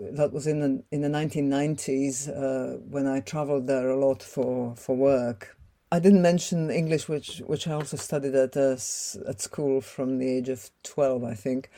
that 0.00 0.32
was 0.32 0.48
in 0.48 0.58
the, 0.58 0.82
in 0.90 1.02
the 1.02 1.08
1990s 1.08 2.28
uh, 2.28 2.78
when 2.78 3.06
I 3.06 3.20
traveled 3.20 3.68
there 3.68 3.90
a 3.90 3.96
lot 3.96 4.24
for, 4.24 4.74
for 4.74 4.96
work. 4.96 5.56
I 5.92 6.00
didn't 6.00 6.22
mention 6.22 6.70
English, 6.70 7.08
which 7.08 7.40
which 7.46 7.66
I 7.66 7.72
also 7.72 7.96
studied 7.96 8.34
at 8.34 8.56
at 8.56 9.40
school 9.40 9.80
from 9.80 10.18
the 10.18 10.28
age 10.28 10.50
of 10.50 10.68
12, 10.82 11.24
I 11.24 11.34
think. 11.34 11.70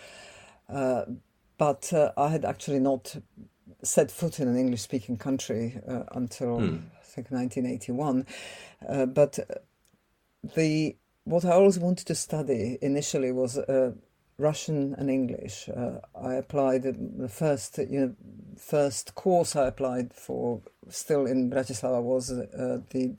but 0.66 1.92
I 2.16 2.28
had 2.28 2.44
actually 2.44 2.80
not 2.80 3.14
set 3.84 4.10
foot 4.10 4.40
in 4.40 4.49
an 4.49 4.56
English 4.56 4.80
speaking 4.80 5.16
country 5.16 5.78
until. 6.12 6.60
I 6.60 7.00
think 7.11 7.31
1981. 7.31 8.26
Uh, 8.88 9.07
but 9.07 9.38
the 10.55 10.97
what 11.25 11.45
I 11.45 11.50
always 11.50 11.79
wanted 11.79 12.07
to 12.07 12.14
study 12.14 12.79
initially 12.81 13.31
was 13.31 13.59
uh, 13.59 13.93
Russian 14.38 14.95
and 14.99 15.11
English. 15.11 15.69
Uh, 15.69 16.00
I 16.14 16.35
applied 16.35 16.83
the 16.83 17.29
first 17.29 17.79
you 17.79 18.00
know 18.00 18.17
first 18.57 19.14
course 19.14 19.55
I 19.55 19.67
applied 19.67 20.12
for 20.14 20.62
still 20.88 21.26
in 21.26 21.50
Bratislava 21.50 22.02
was 22.02 22.31
uh, 22.31 22.81
the 22.90 23.17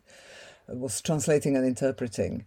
was 0.68 1.02
translating 1.02 1.56
and 1.56 1.66
interpreting, 1.66 2.46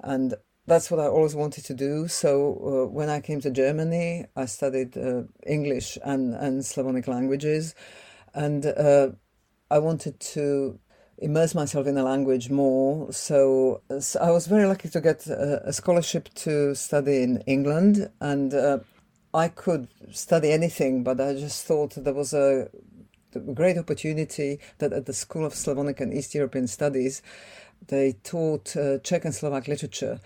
and 0.00 0.34
that's 0.66 0.90
what 0.90 1.00
I 1.00 1.06
always 1.06 1.34
wanted 1.34 1.64
to 1.66 1.74
do. 1.74 2.08
So 2.08 2.86
uh, 2.86 2.92
when 2.92 3.08
I 3.08 3.20
came 3.20 3.40
to 3.40 3.50
Germany, 3.50 4.26
I 4.36 4.46
studied 4.46 4.96
uh, 4.96 5.22
English 5.46 5.98
and 6.04 6.34
and 6.34 6.64
Slavonic 6.64 7.08
languages, 7.08 7.74
and 8.34 8.66
uh, 8.66 9.10
I 9.70 9.78
wanted 9.78 10.20
to 10.20 10.78
immerse 11.18 11.54
myself 11.54 11.86
in 11.86 11.94
the 11.94 12.02
language 12.02 12.50
more. 12.50 13.12
So, 13.12 13.80
so 14.00 14.20
I 14.20 14.30
was 14.30 14.46
very 14.46 14.66
lucky 14.66 14.88
to 14.90 15.00
get 15.00 15.26
a, 15.26 15.68
a, 15.68 15.72
scholarship 15.72 16.28
to 16.34 16.74
study 16.74 17.22
in 17.22 17.42
England, 17.46 18.10
and 18.20 18.52
uh, 18.52 18.78
I 19.32 19.48
could 19.48 19.88
study 20.12 20.52
anything, 20.52 21.02
but 21.02 21.20
I 21.20 21.34
just 21.34 21.64
thought 21.64 21.94
there 21.96 22.14
was 22.14 22.34
a, 22.34 22.68
great 23.54 23.76
opportunity 23.76 24.58
that 24.78 24.94
at 24.94 25.04
the 25.04 25.12
School 25.12 25.44
of 25.44 25.54
Slavonic 25.54 26.00
and 26.00 26.12
East 26.14 26.34
European 26.34 26.66
Studies, 26.66 27.20
they 27.88 28.12
taught 28.24 28.74
uh, 28.76 28.98
Czech 29.00 29.26
and 29.26 29.34
Slovak 29.34 29.68
literature. 29.68 30.20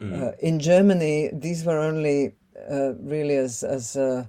Mm. 0.00 0.22
Uh, 0.22 0.32
in 0.38 0.60
Germany, 0.60 1.30
these 1.32 1.64
were 1.64 1.80
only 1.80 2.34
uh, 2.70 2.94
really 3.00 3.36
as 3.36 3.64
as 3.64 3.96
uh, 3.96 4.24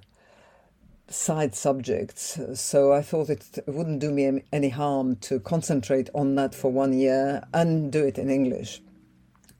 side 1.08 1.54
subjects. 1.54 2.38
So 2.54 2.92
I 2.92 3.02
thought 3.02 3.30
it 3.30 3.60
wouldn't 3.66 4.00
do 4.00 4.10
me 4.10 4.42
any 4.52 4.68
harm 4.70 5.16
to 5.16 5.38
concentrate 5.40 6.10
on 6.14 6.34
that 6.36 6.54
for 6.54 6.70
one 6.70 6.92
year 6.92 7.44
and 7.52 7.92
do 7.92 8.04
it 8.04 8.18
in 8.18 8.30
English. 8.30 8.80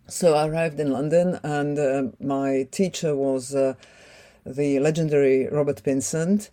So 0.08 0.34
I 0.34 0.46
arrived 0.46 0.78
in 0.78 0.92
London, 0.92 1.40
and 1.42 1.78
uh, 1.78 2.02
my 2.20 2.68
teacher 2.70 3.16
was 3.16 3.54
uh, 3.54 3.74
the 4.44 4.78
legendary 4.78 5.48
Robert 5.48 5.82
Pynsent. 5.82 6.50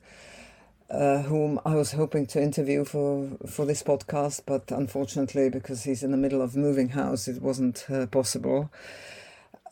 Uh, 0.90 1.24
whom 1.24 1.60
I 1.66 1.74
was 1.74 1.94
hoping 1.94 2.28
to 2.28 2.42
interview 2.42 2.86
for 2.86 3.30
for 3.48 3.66
this 3.66 3.82
podcast, 3.82 4.42
but 4.46 4.70
unfortunately, 4.70 5.50
because 5.50 5.86
he's 5.86 6.04
in 6.04 6.12
the 6.12 6.18
middle 6.18 6.40
of 6.40 6.56
moving 6.56 6.90
house, 6.90 7.28
it 7.28 7.42
wasn't 7.42 7.86
uh, 7.90 8.06
possible. 8.06 8.72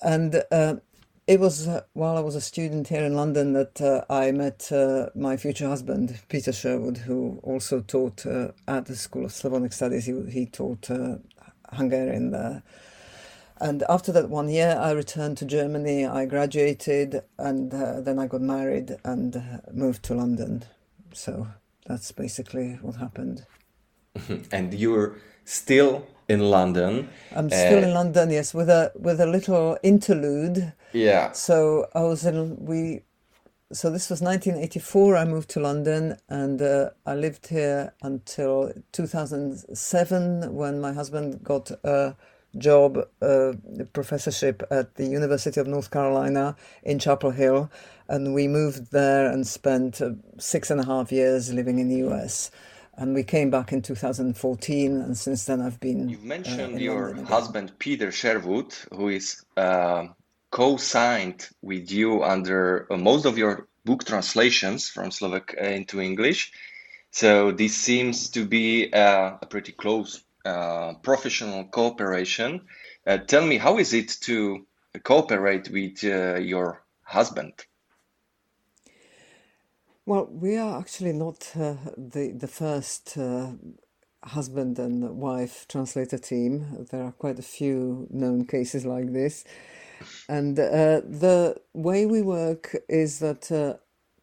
And 0.02 0.42
uh, 0.52 0.78
it 1.28 1.40
was 1.40 1.68
uh, 1.68 1.82
while 1.94 2.18
I 2.18 2.22
was 2.22 2.36
a 2.36 2.42
student 2.42 2.88
here 2.88 3.04
in 3.04 3.16
London 3.16 3.54
that 3.54 3.82
uh, 3.82 4.04
I 4.10 4.32
met 4.32 4.72
uh, 4.72 5.08
my 5.16 5.38
future 5.38 5.68
husband, 5.68 6.20
Peter 6.30 6.52
Sherwood, 6.52 6.98
who 6.98 7.40
also 7.44 7.82
taught 7.82 8.26
at 8.26 8.86
the 8.86 8.96
School 8.96 9.26
of 9.26 9.32
Slavonic 9.32 9.74
Studies. 9.74 10.06
He, 10.06 10.20
he 10.30 10.46
taught 10.46 10.90
Hungarian 11.72 12.32
there. 12.32 12.64
And 13.60 13.84
after 13.88 14.12
that 14.12 14.30
one 14.30 14.50
year, 14.50 14.76
I 14.80 14.92
returned 14.92 15.38
to 15.38 15.46
Germany. 15.46 16.06
I 16.06 16.26
graduated, 16.26 17.22
and 17.38 17.72
then 17.72 18.18
I 18.18 18.26
got 18.26 18.42
married 18.42 18.98
and 19.06 19.62
moved 19.72 20.04
to 20.04 20.16
London 20.16 20.66
so 21.14 21.48
that's 21.86 22.12
basically 22.12 22.80
what 22.82 22.96
happened. 22.96 23.46
and 24.52 24.74
you're 24.74 25.18
still 25.46 26.08
in 26.32 26.50
London. 26.50 27.10
I'm 27.36 27.50
still 27.50 27.84
uh, 27.84 27.88
in 27.88 27.94
London, 27.94 28.30
yes, 28.30 28.54
with 28.54 28.70
a 28.70 28.92
with 28.96 29.20
a 29.20 29.26
little 29.26 29.78
interlude. 29.84 30.74
Yeah. 30.94 31.32
So 31.32 31.88
I 31.94 32.02
was 32.02 32.26
in 32.26 32.66
we. 32.66 33.04
So 33.74 33.90
this 33.90 34.10
was 34.10 34.22
1984. 34.22 35.16
I 35.16 35.26
moved 35.26 35.50
to 35.52 35.60
London, 35.62 36.18
and 36.28 36.62
uh, 36.62 36.90
I 37.06 37.16
lived 37.16 37.48
here 37.48 37.94
until 38.02 38.74
2007 38.92 40.54
when 40.54 40.82
my 40.82 40.92
husband 40.92 41.42
got 41.44 41.72
a 41.86 42.16
job, 42.58 42.98
a 43.22 43.56
professorship 43.94 44.64
at 44.72 44.96
the 44.96 45.06
University 45.06 45.60
of 45.60 45.68
North 45.68 45.90
Carolina 45.90 46.56
in 46.84 47.00
Chapel 47.00 47.32
Hill, 47.32 47.72
and 48.10 48.34
we 48.34 48.48
moved 48.48 48.92
there 48.92 49.32
and 49.32 49.48
spent 49.48 50.02
uh, 50.02 50.12
six 50.38 50.70
and 50.70 50.82
a 50.82 50.86
half 50.86 51.12
years 51.12 51.54
living 51.54 51.80
in 51.80 51.88
the 51.88 52.08
US. 52.10 52.52
And 53.02 53.16
we 53.16 53.24
came 53.24 53.50
back 53.50 53.74
in 53.74 53.82
2014, 53.82 55.02
and 55.02 55.18
since 55.18 55.46
then 55.46 55.60
I've 55.60 55.80
been. 55.80 56.08
You 56.08 56.20
mentioned 56.20 56.76
uh, 56.76 56.78
your 56.78 57.16
husband 57.24 57.72
Peter 57.80 58.12
Sherwood, 58.12 58.76
who 58.94 59.10
is 59.10 59.44
uh, 59.58 60.10
co-signed 60.52 61.50
with 61.64 61.92
you 61.92 62.24
under 62.24 62.86
uh, 62.94 62.98
most 62.98 63.26
of 63.26 63.40
your 63.40 63.68
book 63.86 64.04
translations 64.06 64.88
from 64.88 65.10
Slovak 65.10 65.56
uh, 65.60 65.66
into 65.66 66.00
English. 66.00 66.54
So 67.10 67.52
this 67.52 67.76
seems 67.76 68.30
to 68.30 68.46
be 68.46 68.94
uh, 68.94 69.38
a 69.42 69.48
pretty 69.48 69.72
close 69.72 70.24
professional 71.02 71.66
cooperation. 71.66 72.62
tell 73.26 73.46
me, 73.48 73.58
how 73.58 73.80
is 73.80 73.94
it 73.94 74.10
to 74.22 74.68
cooperate 75.02 75.72
with 75.72 76.04
your 76.04 76.84
husband? 77.02 77.54
Well, 80.12 80.28
we 80.30 80.58
are 80.58 80.78
actually 80.78 81.14
not 81.14 81.50
uh, 81.56 81.76
the 81.98 82.34
the 82.34 82.50
first 82.50 83.18
uh, 83.18 83.52
husband 84.22 84.78
and 84.78 85.18
wife 85.18 85.66
translator 85.70 86.18
team. 86.18 86.86
There 86.92 87.02
are 87.02 87.14
quite 87.14 87.40
a 87.40 87.50
few 87.58 88.08
known 88.10 88.44
cases 88.44 88.86
like 88.86 89.14
this, 89.14 89.46
and 90.28 90.60
uh, 90.60 91.00
the 91.08 91.56
way 91.74 92.06
we 92.06 92.22
work 92.22 92.76
is 92.90 93.20
that 93.20 93.50
uh, 93.54 93.76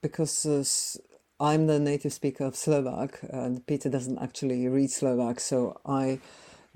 because 0.03 0.45
uh, 0.45 1.43
I'm 1.43 1.69
the 1.69 1.79
native 1.79 2.13
speaker 2.13 2.45
of 2.45 2.55
Slovak 2.55 3.21
and 3.23 3.67
Peter 3.67 3.89
doesn't 3.89 4.19
actually 4.19 4.69
read 4.69 4.91
Slovak, 4.91 5.41
so 5.41 5.81
I 5.87 6.21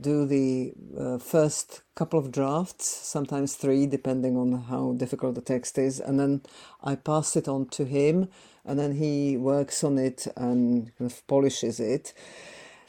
do 0.00 0.24
the 0.24 0.72
uh, 0.98 1.18
first 1.18 1.82
couple 1.96 2.18
of 2.18 2.32
drafts, 2.32 2.86
sometimes 2.86 3.56
three, 3.56 3.84
depending 3.84 4.38
on 4.38 4.62
how 4.70 4.94
difficult 4.96 5.34
the 5.34 5.42
text 5.42 5.76
is, 5.76 6.00
and 6.00 6.18
then 6.18 6.40
I 6.82 6.94
pass 6.94 7.36
it 7.36 7.46
on 7.46 7.68
to 7.76 7.84
him 7.84 8.30
and 8.64 8.78
then 8.78 8.92
he 8.92 9.36
works 9.36 9.82
on 9.84 9.98
it 9.98 10.26
and 10.36 10.96
kind 10.96 11.10
of 11.10 11.26
polishes 11.26 11.80
it. 11.80 12.14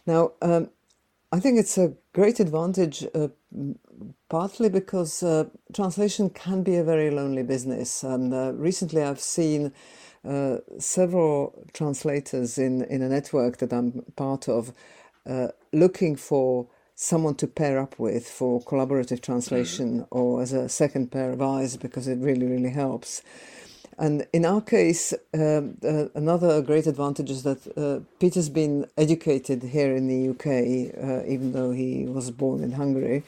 Now, 0.05 0.33
um, 0.41 0.69
I 1.31 1.39
think 1.39 1.57
it's 1.57 1.77
a 1.77 1.93
great 2.13 2.39
advantage, 2.39 3.05
uh, 3.15 3.29
partly 4.29 4.69
because 4.69 5.23
uh, 5.23 5.45
translation 5.73 6.29
can 6.29 6.61
be 6.61 6.75
a 6.75 6.83
very 6.83 7.09
lonely 7.09 7.43
business. 7.43 8.03
And 8.03 8.33
uh, 8.33 8.53
recently 8.53 9.01
I've 9.01 9.19
seen 9.19 9.73
uh, 10.23 10.57
several 10.77 11.65
translators 11.73 12.57
in, 12.57 12.83
in 12.83 13.01
a 13.01 13.09
network 13.09 13.57
that 13.57 13.73
I'm 13.73 14.03
part 14.15 14.47
of 14.47 14.73
uh, 15.25 15.47
looking 15.71 16.15
for 16.15 16.67
someone 16.95 17.35
to 17.35 17.47
pair 17.47 17.79
up 17.79 17.97
with 17.97 18.29
for 18.29 18.61
collaborative 18.61 19.21
translation 19.21 20.01
mm-hmm. 20.01 20.17
or 20.17 20.41
as 20.41 20.53
a 20.53 20.69
second 20.69 21.11
pair 21.11 21.31
of 21.31 21.41
eyes 21.41 21.77
because 21.77 22.07
it 22.07 22.19
really, 22.19 22.45
really 22.45 22.69
helps. 22.69 23.23
And 23.97 24.25
in 24.33 24.45
our 24.45 24.61
case, 24.61 25.13
um, 25.33 25.77
uh, 25.83 26.05
another 26.15 26.61
great 26.61 26.87
advantage 26.87 27.29
is 27.29 27.43
that 27.43 27.77
uh, 27.77 28.03
Peter's 28.19 28.49
been 28.49 28.87
educated 28.97 29.63
here 29.63 29.95
in 29.95 30.07
the 30.07 30.29
UK, 30.29 30.45
uh, 30.97 31.25
even 31.27 31.51
though 31.51 31.71
he 31.71 32.05
was 32.05 32.31
born 32.31 32.63
in 32.63 32.71
Hungary. 32.71 33.23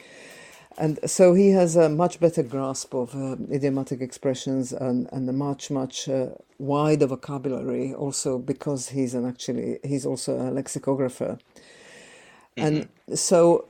And 0.78 0.98
so 1.08 1.32
he 1.32 1.50
has 1.50 1.74
a 1.76 1.88
much 1.88 2.20
better 2.20 2.42
grasp 2.42 2.94
of 2.94 3.14
uh, 3.14 3.36
idiomatic 3.50 4.00
expressions 4.00 4.72
and, 4.72 5.08
and 5.10 5.28
a 5.28 5.32
much, 5.32 5.70
much 5.70 6.08
uh, 6.08 6.30
wider 6.58 7.06
vocabulary, 7.06 7.94
also 7.94 8.38
because 8.38 8.90
he's 8.90 9.14
an 9.14 9.26
actually, 9.26 9.78
he's 9.84 10.04
also 10.04 10.38
a 10.38 10.50
lexicographer. 10.50 11.38
Mm-hmm. 12.58 12.66
And 13.08 13.18
so 13.18 13.66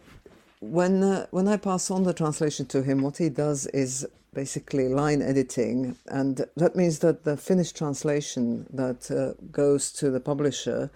when, 0.61 1.03
uh, 1.05 1.27
when 1.31 1.47
I 1.47 1.59
pass 1.59 1.91
on 1.93 2.03
the 2.03 2.13
translation 2.13 2.67
to 2.67 2.83
him, 2.83 3.03
what 3.03 3.19
he 3.19 3.29
does 3.29 3.67
is 3.69 4.07
basically 4.37 4.87
line 4.89 5.23
editing, 5.23 5.97
and 6.09 6.45
that 6.57 6.77
means 6.77 6.99
that 6.99 7.25
the 7.25 7.37
finished 7.37 7.75
translation 7.75 8.67
that 8.71 9.11
uh, 9.11 9.33
goes 9.51 9.91
to 9.91 10.11
the 10.11 10.21
publisher 10.21 10.91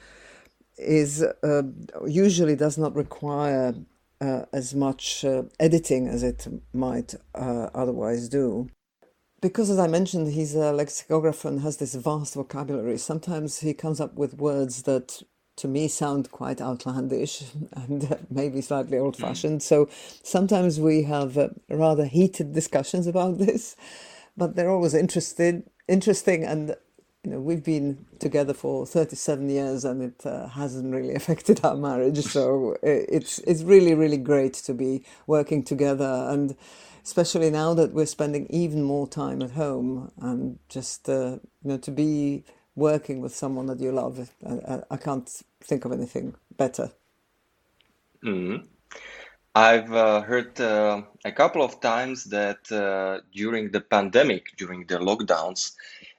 is 0.76 1.22
uh, 1.22 1.62
usually 2.06 2.54
does 2.54 2.76
not 2.76 2.94
require 2.94 3.74
uh, 4.20 4.42
as 4.52 4.74
much 4.74 5.24
uh, 5.24 5.42
editing 5.58 6.06
as 6.06 6.22
it 6.22 6.46
might 6.74 7.14
uh, 7.34 7.68
otherwise 7.74 8.28
do. 8.28 8.68
Because, 9.40 9.70
as 9.70 9.78
I 9.78 9.86
mentioned, 9.86 10.28
he's 10.28 10.54
a 10.54 10.70
lexicographer 10.72 11.48
and 11.48 11.60
has 11.62 11.78
this 11.78 11.94
vast 11.94 12.34
vocabulary. 12.34 12.98
Sometimes 12.98 13.60
he 13.60 13.72
comes 13.72 13.98
up 13.98 14.12
with 14.14 14.34
words 14.34 14.82
that 14.82 15.22
to 15.60 15.68
me 15.68 15.88
sound 15.88 16.30
quite 16.30 16.60
outlandish 16.60 17.42
and 17.72 18.18
maybe 18.30 18.60
slightly 18.60 18.98
old 18.98 19.16
fashioned. 19.16 19.62
So 19.62 19.88
sometimes 20.22 20.80
we 20.80 21.02
have 21.04 21.36
uh, 21.36 21.48
rather 21.68 22.06
heated 22.06 22.52
discussions 22.52 23.06
about 23.06 23.38
this, 23.38 23.76
but 24.36 24.56
they're 24.56 24.70
always 24.70 24.94
interested, 24.94 25.64
interesting. 25.86 26.44
And 26.44 26.76
you 27.24 27.32
know, 27.32 27.40
we've 27.40 27.62
been 27.62 28.06
together 28.18 28.54
for 28.54 28.86
37 28.86 29.50
years 29.50 29.84
and 29.84 30.02
it 30.02 30.26
uh, 30.26 30.48
hasn't 30.48 30.94
really 30.94 31.14
affected 31.20 31.60
our 31.64 31.76
marriage. 31.76 32.22
So 32.22 32.76
it's, 32.82 33.38
it's 33.40 33.62
really, 33.62 33.94
really 33.94 34.16
great 34.16 34.54
to 34.54 34.72
be 34.72 35.04
working 35.26 35.62
together. 35.62 36.26
And 36.30 36.56
especially 37.04 37.50
now 37.50 37.74
that 37.74 37.92
we're 37.92 38.06
spending 38.06 38.46
even 38.48 38.82
more 38.82 39.06
time 39.06 39.42
at 39.42 39.50
home 39.50 40.10
and 40.20 40.58
just, 40.70 41.08
uh, 41.08 41.38
you 41.62 41.70
know, 41.70 41.78
to 41.78 41.90
be 41.90 42.44
working 42.80 43.20
with 43.20 43.34
someone 43.34 43.66
that 43.66 43.78
you 43.78 43.92
love. 43.92 44.30
I, 44.44 44.80
I 44.90 44.96
can't 44.96 45.28
think 45.60 45.84
of 45.84 45.92
anything 45.92 46.34
better. 46.56 46.90
Mm-hmm. 48.24 48.66
I've 49.54 49.92
uh, 49.92 50.20
heard 50.22 50.60
uh, 50.60 51.02
a 51.24 51.32
couple 51.32 51.62
of 51.62 51.80
times 51.80 52.24
that 52.24 52.70
uh, 52.72 53.20
during 53.34 53.70
the 53.70 53.80
pandemic, 53.80 54.56
during 54.56 54.86
the 54.86 54.98
lockdowns, 54.98 55.72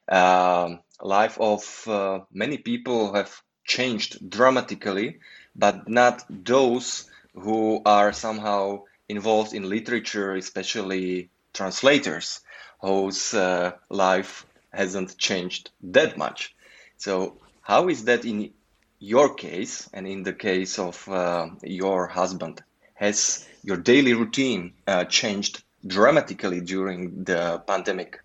um, 0.10 0.80
life 1.02 1.38
of 1.39 1.88
uh, 1.88 2.19
many 2.32 2.58
people 2.58 3.13
have 3.13 3.41
changed 3.63 4.30
dramatically, 4.30 5.19
but 5.56 5.88
not 5.88 6.24
those 6.30 7.10
who 7.34 7.82
are 7.86 8.12
somehow 8.12 8.84
involved 9.08 9.54
in 9.54 9.69
literature, 9.69 10.36
especially 10.36 11.30
translators, 11.54 12.41
whose 12.82 13.34
uh, 13.34 13.71
life 13.89 14.45
hasn't 14.71 15.17
changed 15.17 15.71
that 15.84 16.17
much. 16.17 16.55
So, 16.97 17.38
how 17.62 17.89
is 17.89 18.05
that 18.05 18.25
in 18.25 18.51
your 18.99 19.34
case 19.34 19.89
and 19.93 20.07
in 20.07 20.23
the 20.23 20.34
case 20.34 20.79
of 20.79 21.07
uh, 21.10 21.49
your 21.63 22.07
husband? 22.07 22.63
Has 22.93 23.47
your 23.63 23.77
daily 23.77 24.13
routine 24.13 24.73
uh, 24.88 25.05
changed 25.05 25.63
dramatically 25.86 26.62
during 26.62 27.23
the 27.23 27.63
pandemic? 27.65 28.19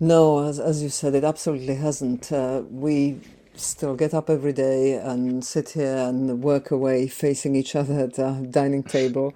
No, 0.00 0.46
as, 0.46 0.58
as 0.58 0.82
you 0.82 0.88
said, 0.88 1.14
it 1.14 1.24
absolutely 1.24 1.76
hasn't. 1.76 2.32
Uh, 2.32 2.62
we 2.70 3.20
still 3.54 3.94
get 3.94 4.14
up 4.14 4.30
every 4.30 4.52
day 4.52 4.94
and 4.94 5.44
sit 5.44 5.70
here 5.70 5.96
and 5.96 6.42
work 6.42 6.70
away 6.70 7.06
facing 7.06 7.54
each 7.54 7.76
other 7.76 8.00
at 8.00 8.14
the 8.14 8.46
dining 8.50 8.82
table. 8.82 9.34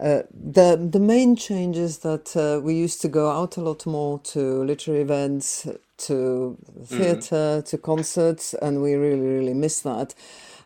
Uh, 0.00 0.22
the 0.32 0.76
the 0.76 1.00
main 1.00 1.36
change 1.36 1.76
is 1.78 1.98
that 1.98 2.36
uh, 2.36 2.60
we 2.62 2.74
used 2.74 3.02
to 3.02 3.08
go 3.08 3.30
out 3.30 3.56
a 3.56 3.62
lot 3.62 3.86
more 3.86 4.20
to 4.20 4.64
literary 4.64 5.02
events, 5.02 5.66
to 5.98 6.58
theatre, 6.84 7.62
to 7.66 7.78
concerts, 7.78 8.54
and 8.54 8.82
we 8.82 8.94
really, 8.94 9.26
really 9.26 9.54
miss 9.54 9.80
that. 9.82 10.14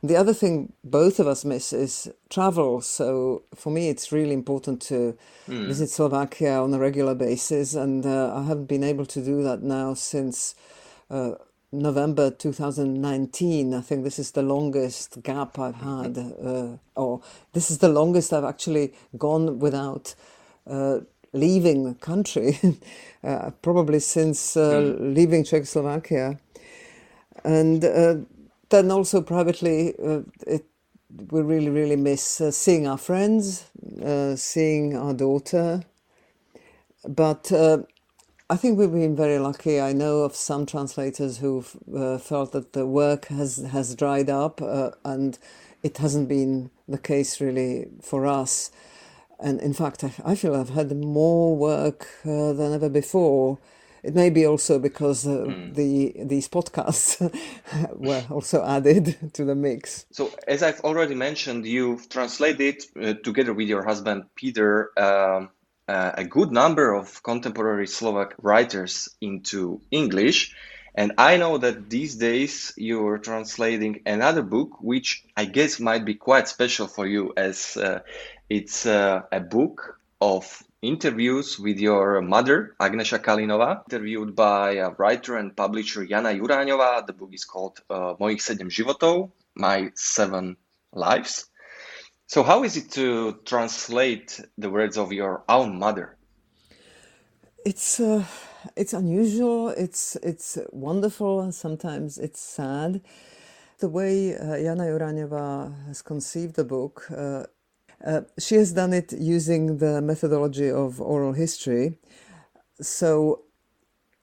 The 0.02 0.16
other 0.16 0.34
thing 0.34 0.72
both 0.84 1.20
of 1.20 1.26
us 1.28 1.44
miss 1.44 1.72
is 1.72 2.10
travel. 2.30 2.82
So 2.82 3.44
for 3.54 3.70
me, 3.70 3.88
it's 3.88 4.12
really 4.12 4.34
important 4.34 4.82
to 4.82 5.16
visit 5.66 5.90
Slovakia 5.90 6.62
on 6.62 6.74
a 6.74 6.78
regular 6.78 7.14
basis, 7.14 7.74
and 7.74 8.06
uh, 8.06 8.34
I 8.36 8.44
haven't 8.44 8.66
been 8.66 8.84
able 8.84 9.06
to 9.06 9.22
do 9.24 9.42
that 9.44 9.62
now 9.62 9.94
since. 9.94 10.54
November 11.72 12.30
2019. 12.30 13.74
I 13.74 13.80
think 13.80 14.04
this 14.04 14.18
is 14.18 14.32
the 14.32 14.42
longest 14.42 15.22
gap 15.22 15.58
I've 15.58 15.76
had, 15.76 16.18
uh, 16.18 16.76
or 16.94 17.22
this 17.54 17.70
is 17.70 17.78
the 17.78 17.88
longest 17.88 18.32
I've 18.32 18.44
actually 18.44 18.92
gone 19.16 19.58
without 19.58 20.14
uh, 20.66 21.00
leaving 21.32 21.84
the 21.84 21.94
country, 21.94 22.58
uh, 23.24 23.50
probably 23.62 24.00
since 24.00 24.56
uh, 24.56 24.96
leaving 25.00 25.44
Czechoslovakia. 25.44 26.38
And 27.44 27.84
uh, 27.84 28.16
then 28.68 28.90
also 28.90 29.22
privately, 29.22 29.94
uh, 29.98 30.20
it, 30.46 30.66
we 31.30 31.40
really, 31.42 31.70
really 31.70 31.96
miss 31.96 32.40
uh, 32.40 32.50
seeing 32.50 32.86
our 32.86 32.98
friends, 32.98 33.64
uh, 34.04 34.36
seeing 34.36 34.96
our 34.96 35.14
daughter. 35.14 35.82
But 37.08 37.50
uh, 37.50 37.78
I 38.52 38.56
think 38.56 38.78
we've 38.78 38.92
been 38.92 39.16
very 39.16 39.38
lucky. 39.38 39.80
I 39.80 39.94
know 39.94 40.24
of 40.24 40.36
some 40.36 40.66
translators 40.66 41.38
who've 41.38 41.74
uh, 41.96 42.18
felt 42.18 42.52
that 42.52 42.74
the 42.74 42.86
work 42.86 43.28
has 43.28 43.56
has 43.56 43.94
dried 43.94 44.28
up, 44.28 44.60
uh, 44.60 44.90
and 45.06 45.38
it 45.82 45.96
hasn't 45.96 46.28
been 46.28 46.70
the 46.86 46.98
case 46.98 47.40
really 47.40 47.86
for 48.02 48.26
us. 48.26 48.70
And 49.40 49.58
in 49.58 49.72
fact, 49.72 50.04
I, 50.04 50.12
I 50.22 50.34
feel 50.34 50.54
I've 50.54 50.68
had 50.68 50.94
more 50.94 51.56
work 51.56 52.06
uh, 52.26 52.52
than 52.52 52.74
ever 52.74 52.90
before. 52.90 53.58
It 54.02 54.14
may 54.14 54.28
be 54.28 54.44
also 54.44 54.78
because 54.78 55.26
uh, 55.26 55.46
the 55.72 56.12
these 56.22 56.46
podcasts 56.46 57.06
were 57.96 58.22
also 58.28 58.62
added 58.62 59.16
to 59.32 59.46
the 59.46 59.54
mix. 59.54 60.04
So, 60.10 60.30
as 60.46 60.62
I've 60.62 60.80
already 60.80 61.14
mentioned, 61.14 61.64
you've 61.64 62.06
translated 62.10 62.84
uh, 63.02 63.14
together 63.14 63.54
with 63.54 63.68
your 63.68 63.82
husband 63.82 64.24
Peter 64.34 64.90
um, 64.98 65.48
uh, 65.92 66.12
a 66.16 66.24
good 66.24 66.50
number 66.50 66.94
of 66.94 67.22
contemporary 67.22 67.86
Slovak 67.86 68.34
writers 68.40 69.10
into 69.20 69.80
English. 69.90 70.54
And 70.94 71.12
I 71.18 71.36
know 71.36 71.58
that 71.58 71.88
these 71.88 72.16
days 72.16 72.72
you're 72.76 73.18
translating 73.18 74.00
another 74.06 74.42
book, 74.42 74.80
which 74.80 75.24
I 75.36 75.44
guess 75.44 75.80
might 75.80 76.04
be 76.04 76.14
quite 76.14 76.48
special 76.48 76.86
for 76.86 77.06
you, 77.06 77.32
as 77.36 77.76
uh, 77.76 78.00
it's 78.48 78.86
uh, 78.86 79.22
a 79.30 79.40
book 79.40 80.00
of 80.20 80.62
interviews 80.80 81.58
with 81.58 81.78
your 81.78 82.20
mother, 82.22 82.74
Agnesha 82.80 83.18
Kalinova, 83.18 83.82
interviewed 83.88 84.34
by 84.34 84.76
a 84.76 84.90
writer 84.90 85.36
and 85.36 85.56
publisher 85.56 86.04
Jana 86.04 86.30
Juráňová. 86.30 87.06
The 87.06 87.12
book 87.12 87.30
is 87.32 87.44
called 87.44 87.80
uh, 87.88 88.14
Mojich 88.20 88.40
sedem 88.40 88.68
životov, 88.68 89.30
My 89.54 89.92
Seven 89.94 90.56
Lives. 90.92 91.51
So, 92.32 92.42
how 92.42 92.64
is 92.64 92.78
it 92.78 92.90
to 92.92 93.40
translate 93.44 94.40
the 94.56 94.70
words 94.70 94.96
of 94.96 95.12
your 95.12 95.44
own 95.50 95.78
mother? 95.78 96.16
It's 97.66 98.00
uh, 98.00 98.24
it's 98.74 98.94
unusual. 98.94 99.68
It's 99.68 100.16
it's 100.22 100.56
wonderful, 100.72 101.52
sometimes 101.52 102.16
it's 102.16 102.40
sad. 102.40 103.02
The 103.80 103.90
way 103.90 104.34
uh, 104.34 104.56
Jana 104.56 105.74
has 105.88 106.00
conceived 106.00 106.56
the 106.56 106.64
book, 106.64 107.06
uh, 107.10 107.44
uh, 108.02 108.22
she 108.38 108.54
has 108.54 108.72
done 108.72 108.94
it 108.94 109.12
using 109.12 109.76
the 109.76 110.00
methodology 110.00 110.70
of 110.70 111.02
oral 111.02 111.34
history. 111.34 111.98
So 112.80 113.42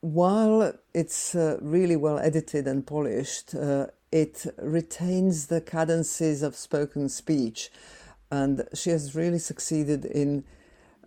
while 0.01 0.73
it's 0.95 1.35
uh, 1.35 1.59
really 1.61 1.95
well 1.95 2.17
edited 2.17 2.65
and 2.65 2.87
polished, 2.87 3.53
uh, 3.53 3.87
it 4.11 4.47
retains 4.57 5.47
the 5.47 5.61
cadences 5.61 6.41
of 6.41 6.55
spoken 6.55 7.09
speech, 7.09 7.69
and 8.31 8.67
she 8.73 8.89
has 8.89 9.15
really 9.15 9.39
succeeded 9.39 10.05
in 10.05 10.43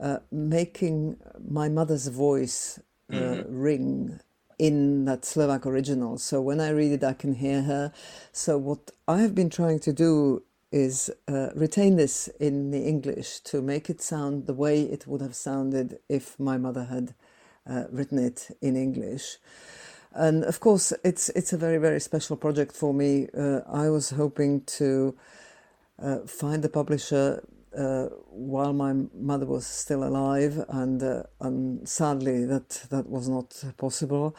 uh, 0.00 0.18
making 0.30 1.16
my 1.48 1.68
mother's 1.68 2.08
voice 2.08 2.80
uh, 3.12 3.44
ring 3.46 4.20
in 4.58 5.04
that 5.04 5.24
Slovak 5.24 5.66
original. 5.66 6.18
So 6.18 6.40
when 6.40 6.60
I 6.60 6.70
read 6.70 6.92
it, 6.92 7.04
I 7.04 7.12
can 7.12 7.34
hear 7.34 7.62
her. 7.62 7.92
So 8.32 8.58
what 8.58 8.90
I 9.06 9.18
have 9.18 9.34
been 9.34 9.50
trying 9.50 9.80
to 9.80 9.92
do 9.92 10.42
is 10.70 11.10
uh, 11.28 11.50
retain 11.54 11.96
this 11.96 12.28
in 12.40 12.70
the 12.70 12.86
English 12.86 13.40
to 13.40 13.60
make 13.60 13.90
it 13.90 14.00
sound 14.00 14.46
the 14.46 14.54
way 14.54 14.82
it 14.82 15.06
would 15.06 15.20
have 15.20 15.34
sounded 15.34 15.98
if 16.08 16.38
my 16.40 16.56
mother 16.56 16.84
had 16.84 17.14
uh, 17.68 17.84
written 17.90 18.18
it 18.18 18.56
in 18.60 18.76
English. 18.76 19.38
And 20.14 20.44
of 20.44 20.60
course, 20.60 20.92
it's 21.04 21.28
it's 21.30 21.52
a 21.52 21.58
very 21.58 21.78
very 21.78 22.00
special 22.00 22.36
project 22.36 22.76
for 22.76 22.92
me. 22.92 23.28
Uh, 23.36 23.60
I 23.66 23.88
was 23.88 24.10
hoping 24.10 24.62
to 24.78 25.14
uh, 26.00 26.18
find 26.26 26.62
the 26.62 26.68
publisher 26.68 27.42
uh, 27.76 28.06
while 28.30 28.72
my 28.72 28.92
mother 29.14 29.46
was 29.46 29.66
still 29.66 30.04
alive, 30.04 30.64
and 30.68 31.02
uh, 31.02 31.22
and 31.40 31.88
sadly 31.88 32.44
that 32.44 32.68
that 32.90 33.08
was 33.08 33.28
not 33.28 33.64
possible. 33.76 34.36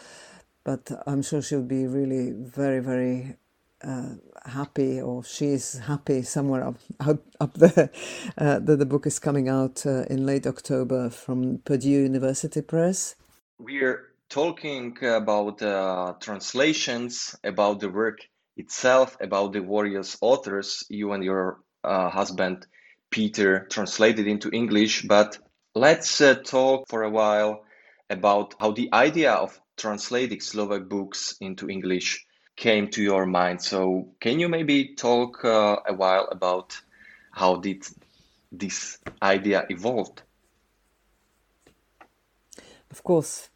But 0.64 0.92
I'm 1.06 1.22
sure 1.22 1.42
she'll 1.42 1.62
be 1.62 1.88
really 1.88 2.32
very 2.32 2.80
very 2.80 3.38
uh, 3.84 4.16
happy, 4.46 5.02
or 5.02 5.24
she's 5.24 5.80
happy 5.80 6.22
somewhere 6.22 6.64
up 6.68 6.76
up, 7.00 7.20
up 7.40 7.54
there. 7.56 7.90
Uh, 8.38 8.58
that 8.60 8.80
the 8.80 8.86
book 8.86 9.06
is 9.06 9.20
coming 9.20 9.48
out 9.48 9.86
uh, 9.86 10.04
in 10.10 10.26
late 10.26 10.48
October 10.48 11.10
from 11.10 11.60
Purdue 11.60 11.90
University 11.90 12.62
Press. 12.62 13.16
We're 13.60 14.10
talking 14.30 14.98
about 15.04 15.62
uh, 15.62 16.14
translations, 16.20 17.36
about 17.44 17.80
the 17.80 17.90
work 17.90 18.20
itself, 18.58 19.18
about 19.20 19.54
the 19.54 19.62
various 19.62 20.18
authors 20.22 20.84
you 20.90 21.14
and 21.14 21.24
your 21.24 21.60
uh, 21.84 22.10
husband 22.10 22.68
Peter 23.10 23.68
translated 23.70 24.28
into 24.28 24.50
English. 24.52 25.04
But 25.04 25.38
let's 25.76 26.22
uh, 26.22 26.36
talk 26.36 26.88
for 26.90 27.04
a 27.04 27.10
while 27.10 27.64
about 28.10 28.56
how 28.60 28.72
the 28.72 28.90
idea 28.94 29.34
of 29.34 29.60
translating 29.78 30.40
Slovak 30.40 30.90
books 30.90 31.36
into 31.42 31.70
English 31.70 32.26
came 32.56 32.90
to 32.90 33.02
your 33.02 33.26
mind. 33.26 33.62
So, 33.62 34.10
can 34.20 34.40
you 34.40 34.50
maybe 34.50 34.96
talk 34.96 35.44
uh, 35.44 35.78
a 35.88 35.94
while 35.94 36.28
about 36.32 36.80
how 37.32 37.56
did 37.56 37.84
this 38.52 39.00
idea 39.22 39.66
evolved? 39.70 40.22
Of 42.92 43.04
course. 43.04 43.50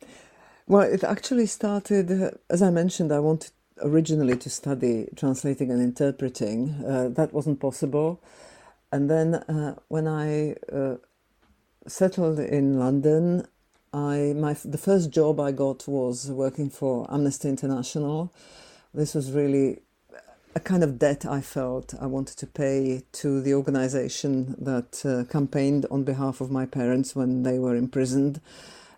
Well, 0.66 0.82
it 0.82 1.04
actually 1.04 1.46
started, 1.46 2.12
uh, 2.12 2.32
as 2.50 2.62
I 2.62 2.72
mentioned, 2.72 3.12
I 3.12 3.20
wanted 3.20 3.52
originally 3.82 4.38
to 4.38 4.50
study 4.50 5.08
translating 5.16 5.72
and 5.72 5.82
interpreting. 5.82 6.84
Uh, 6.86 7.10
that 7.10 7.34
wasn't 7.34 7.60
possible. 7.60 8.22
And 8.92 9.10
then 9.10 9.36
uh, 9.36 9.76
when 9.88 10.08
I 10.08 10.56
uh, 10.72 10.96
settled 11.88 12.40
in 12.40 12.80
London, 12.80 13.48
I 13.94 14.34
my 14.36 14.54
the 14.64 14.78
first 14.78 15.12
job 15.12 15.40
I 15.40 15.52
got 15.52 15.88
was 15.88 16.30
working 16.30 16.70
for 16.70 17.12
Amnesty 17.12 17.50
International. 17.50 18.34
This 18.94 19.14
was 19.14 19.32
really 19.32 19.82
a 20.56 20.60
kind 20.60 20.84
of 20.84 20.98
debt 20.98 21.26
I 21.26 21.42
felt 21.42 21.94
I 22.02 22.08
wanted 22.08 22.38
to 22.38 22.48
pay 22.48 23.04
to 23.14 23.42
the 23.42 23.54
organization 23.54 24.56
that 24.58 25.06
uh, 25.06 25.32
campaigned 25.32 25.86
on 25.92 26.04
behalf 26.04 26.42
of 26.42 26.50
my 26.50 26.66
parents 26.66 27.16
when 27.16 27.44
they 27.44 27.60
were 27.60 27.76
imprisoned. 27.76 28.42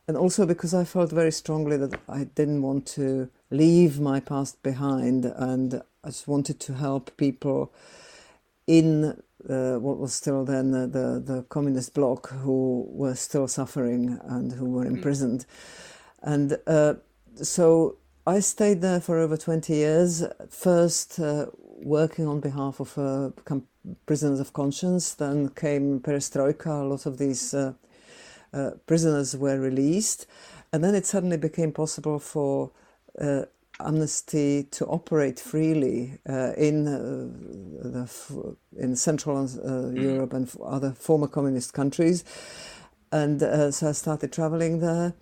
And 0.10 0.18
also 0.18 0.48
because 0.48 0.74
I 0.74 0.86
felt 0.86 1.12
very 1.12 1.32
strongly 1.32 1.78
that 1.78 1.94
I 2.10 2.24
didn't 2.24 2.64
want 2.64 2.88
to 2.98 3.30
leave 3.52 4.00
my 4.00 4.20
past 4.20 4.64
behind 4.64 5.24
and 5.24 5.84
I 6.04 6.08
just 6.08 6.28
wanted 6.28 6.60
to 6.62 6.74
help 6.74 7.16
people 7.16 7.72
in 8.66 9.22
uh, 9.48 9.76
what 9.76 10.00
was 10.00 10.12
still 10.12 10.46
then 10.46 10.72
the, 10.72 10.88
the, 10.88 11.34
the 11.34 11.44
communist 11.44 11.94
bloc 11.94 12.32
who 12.32 12.88
were 12.90 13.14
still 13.14 13.48
suffering 13.48 14.20
and 14.24 14.54
who 14.54 14.72
were 14.72 14.88
imprisoned. 14.88 15.46
And 16.24 16.58
uh, 16.66 16.96
so 17.36 17.98
I 18.26 18.40
stayed 18.40 18.82
there 18.82 19.02
for 19.02 19.20
over 19.20 19.38
20 19.38 19.72
years, 19.72 20.24
first 20.50 21.20
uh, 21.20 21.46
working 21.84 22.26
on 22.26 22.40
behalf 22.40 22.80
of 22.80 22.98
uh, 22.98 23.30
prisoners 24.08 24.40
of 24.40 24.54
conscience, 24.54 25.14
then 25.14 25.50
came 25.50 26.00
perestroika, 26.00 26.82
a 26.82 26.84
lot 26.84 27.06
of 27.06 27.20
these 27.20 27.54
uh, 28.54 28.72
prisoners 28.88 29.36
were 29.36 29.60
released, 29.60 30.26
and 30.72 30.84
then 30.84 30.96
it 30.96 31.06
suddenly 31.06 31.38
became 31.38 31.72
possible 31.72 32.20
for 32.20 32.72
uh, 33.20 33.44
Amnesty 33.82 34.64
to 34.72 34.86
operate 34.88 35.40
freely 35.40 36.20
uh, 36.28 36.52
in 36.58 36.88
uh, 36.88 37.00
the 37.88 38.56
in 38.78 38.96
Central 38.96 39.38
uh, 39.38 39.90
Europe 39.90 40.34
and 40.34 40.52
other 40.64 40.92
former 40.92 41.28
communist 41.28 41.74
countries, 41.74 42.24
and 43.12 43.40
so 43.74 43.90
I 43.90 43.92
started 43.94 44.34
traveling 44.34 44.80
there, 44.80 45.14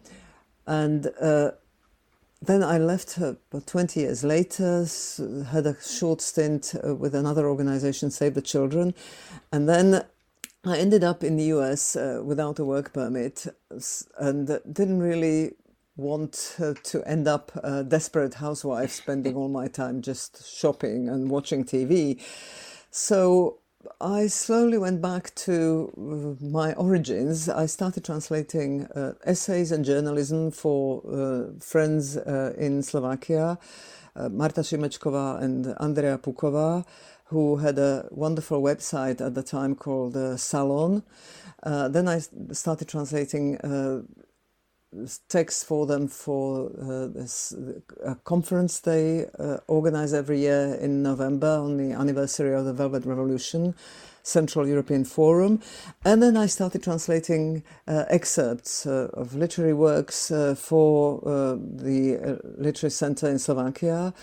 and 0.65 1.11
then 2.41 2.61
I 2.61 2.77
left 2.77 3.19
uh, 3.19 3.33
about 3.51 3.65
20 3.67 3.99
years 3.99 4.23
later, 4.23 4.85
had 5.49 5.65
a 5.65 5.75
short 5.81 6.21
stint 6.21 6.75
with 6.83 7.15
another 7.15 7.47
organization, 7.47 8.11
Save 8.11 8.35
the 8.35 8.41
Children, 8.41 8.93
and 9.51 9.67
then 9.67 10.05
I 10.67 10.77
ended 10.80 11.03
up 11.03 11.23
in 11.23 11.38
the 11.38 11.45
US 11.45 11.95
uh, 11.95 12.21
without 12.23 12.60
a 12.60 12.65
work 12.65 12.93
permit 12.93 13.47
and 14.17 14.60
didn't 14.71 14.99
really 14.99 15.53
want 15.95 16.56
uh, 16.60 16.73
to 16.84 17.03
end 17.08 17.27
up 17.27 17.51
a 17.63 17.84
desperate 17.84 18.36
housewife, 18.36 18.91
spending 18.91 19.36
all 19.36 19.49
my 19.49 19.67
time 19.67 20.01
just 20.01 20.45
shopping 20.45 21.10
and 21.10 21.30
watching 21.30 21.63
TV. 21.63 22.21
So 22.91 23.60
I 24.02 24.28
slowly 24.28 24.78
went 24.78 25.02
back 25.02 25.34
to 25.36 25.91
uh, 25.97 26.45
my 26.45 26.73
origins. 26.73 27.50
I 27.50 27.65
started 27.65 28.04
translating 28.04 28.86
uh, 28.86 29.13
essays 29.26 29.71
and 29.71 29.86
journalism 29.86 30.52
for 30.52 31.02
uh, 31.06 31.60
friends 31.60 32.17
uh, 32.17 32.54
in 32.58 32.84
Slovakia, 32.84 33.58
uh, 34.15 34.30
Marta 34.30 34.62
Šimečková 34.62 35.41
and 35.41 35.76
Andrea 35.80 36.17
Pukova, 36.17 36.86
who 37.26 37.58
had 37.58 37.78
a 37.80 38.08
wonderful 38.12 38.62
website 38.62 39.19
at 39.19 39.36
the 39.36 39.43
time 39.43 39.76
called 39.76 40.15
uh, 40.15 40.38
Salon. 40.38 41.04
then 41.63 42.08
I 42.08 42.19
started 42.52 42.88
translating 42.88 43.58
text 45.28 45.65
for 45.65 45.86
them 45.86 46.08
for 46.08 46.71
uh, 46.82 47.08
this 47.08 47.54
a 48.04 48.15
conference 48.15 48.80
they 48.80 49.26
uh, 49.38 49.58
organize 49.67 50.13
every 50.13 50.39
year 50.39 50.78
in 50.82 51.04
November 51.04 51.47
on 51.47 51.78
the 51.78 51.93
anniversary 51.93 52.56
of 52.56 52.65
the 52.65 52.73
Velvet 52.73 53.06
Revolution, 53.06 53.76
Central 54.23 54.65
European 54.65 55.04
Forum. 55.04 55.62
And 56.06 56.23
then 56.23 56.38
I 56.38 56.45
started 56.45 56.84
translating 56.84 57.63
uh, 57.88 58.06
excerpts 58.08 58.86
uh, 58.86 59.10
of 59.13 59.36
literary 59.36 59.73
works 59.73 60.32
uh, 60.32 60.56
for 60.56 61.21
uh, 61.28 61.56
the 61.56 62.39
Literary 62.58 62.91
Center 62.91 63.28
in 63.30 63.39
Slovakia. 63.39 64.13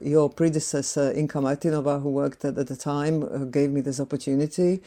your 0.00 0.30
predecessor, 0.30 1.12
Inka 1.14 1.40
Martinova, 1.40 2.00
who 2.02 2.10
worked 2.10 2.44
at, 2.44 2.56
at 2.56 2.66
the 2.66 2.76
time, 2.76 3.50
gave 3.50 3.70
me 3.70 3.82
this 3.82 4.00
opportunity. 4.00 4.82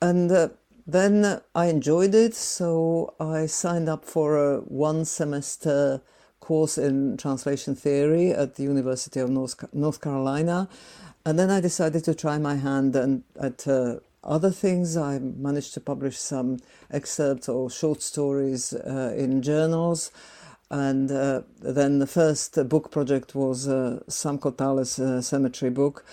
And 0.00 0.50
then 0.88 1.42
I 1.54 1.66
enjoyed 1.66 2.14
it, 2.14 2.34
so 2.34 3.14
I 3.20 3.44
signed 3.44 3.90
up 3.90 4.06
for 4.06 4.38
a 4.38 4.60
one 4.60 5.04
semester 5.04 6.00
course 6.40 6.78
in 6.78 7.18
translation 7.18 7.74
theory 7.74 8.30
at 8.30 8.54
the 8.54 8.62
University 8.62 9.20
of 9.20 9.28
North, 9.28 9.62
North 9.74 10.00
Carolina. 10.00 10.66
And 11.26 11.38
then 11.38 11.50
I 11.50 11.60
decided 11.60 12.04
to 12.04 12.14
try 12.14 12.38
my 12.38 12.54
hand 12.54 12.96
and 12.96 13.22
at 13.38 13.68
uh, 13.68 13.96
other 14.24 14.50
things. 14.50 14.96
I 14.96 15.18
managed 15.18 15.74
to 15.74 15.80
publish 15.80 16.16
some 16.16 16.56
excerpts 16.90 17.50
or 17.50 17.68
short 17.68 18.00
stories 18.00 18.72
uh, 18.72 19.12
in 19.14 19.42
journals. 19.42 20.10
And 20.70 21.10
uh, 21.10 21.42
then 21.60 21.98
the 21.98 22.06
first 22.06 22.68
book 22.68 22.90
project 22.90 23.34
was 23.34 23.66
uh, 23.66 24.00
Samko 24.08 24.52
Tále's 24.52 24.98
uh, 24.98 25.22
Cemetery 25.22 25.70
book, 25.70 26.04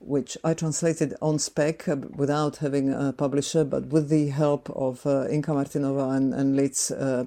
which 0.00 0.36
I 0.42 0.54
translated 0.54 1.14
on 1.22 1.38
spec 1.38 1.86
uh, 1.88 1.96
without 2.16 2.56
having 2.56 2.92
a 2.92 3.12
publisher, 3.12 3.64
but 3.64 3.86
with 3.86 4.08
the 4.08 4.28
help 4.28 4.68
of 4.70 5.06
uh, 5.06 5.26
Inka 5.28 5.54
Martinova 5.54 6.16
and, 6.16 6.34
and 6.34 6.56
LIC, 6.56 6.74
uh, 6.98 7.24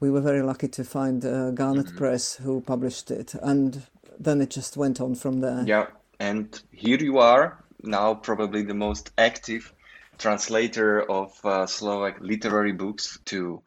we 0.00 0.10
were 0.10 0.20
very 0.20 0.42
lucky 0.42 0.68
to 0.68 0.84
find 0.84 1.24
uh, 1.24 1.50
Garnet 1.50 1.86
mm-hmm. 1.86 1.98
Press 1.98 2.36
who 2.36 2.60
published 2.60 3.10
it. 3.10 3.34
And 3.34 3.82
then 4.18 4.40
it 4.40 4.50
just 4.50 4.76
went 4.76 5.00
on 5.00 5.14
from 5.14 5.40
there. 5.40 5.64
Yeah, 5.66 5.86
and 6.18 6.58
here 6.70 6.98
you 6.98 7.18
are, 7.18 7.62
now 7.82 8.14
probably 8.14 8.62
the 8.62 8.74
most 8.74 9.10
active 9.18 9.72
translator 10.18 11.02
of 11.10 11.38
uh, 11.44 11.66
Slovak 11.66 12.20
literary 12.20 12.72
books 12.72 13.18
to 13.26 13.62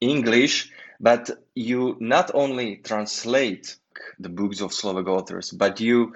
English. 0.00 0.70
But 1.00 1.30
you 1.54 1.96
not 2.00 2.30
only 2.34 2.76
translate 2.76 3.76
the 4.18 4.28
books 4.28 4.60
of 4.60 4.72
Slovak 4.72 5.06
authors, 5.06 5.50
but 5.50 5.80
you 5.80 6.14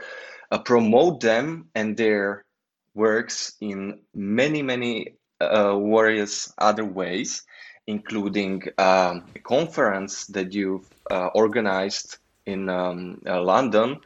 uh, 0.51 0.59
promote 0.59 1.21
them 1.21 1.69
and 1.75 1.97
their 1.97 2.45
works 2.95 3.55
in 3.61 4.01
many, 4.15 4.63
many 4.63 5.15
uh, 5.41 5.79
various 5.79 6.53
other 6.59 6.85
ways, 6.85 7.43
including 7.87 8.63
um, 8.79 9.25
a 9.35 9.41
conference 9.43 10.27
that 10.27 10.53
you've 10.53 10.89
uh, 11.11 11.29
organized 11.35 12.19
in 12.47 12.69
um, 12.69 13.23
uh, 13.27 13.43
London 13.43 14.01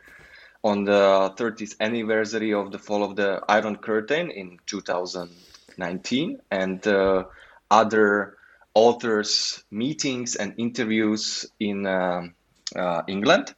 on 0.62 0.84
the 0.84 1.32
30th 1.36 1.76
anniversary 1.80 2.52
of 2.52 2.72
the 2.72 2.78
fall 2.78 3.04
of 3.04 3.16
the 3.16 3.40
Iron 3.48 3.76
Curtain 3.76 4.30
in 4.30 4.58
2019, 4.66 6.40
and 6.50 6.86
uh, 6.86 7.24
other 7.70 8.35
authors' 8.76 9.64
meetings 9.70 10.36
and 10.36 10.52
interviews 10.58 11.46
in 11.58 11.86
um, 11.86 12.34
uh, 12.76 13.02
England. 13.08 13.54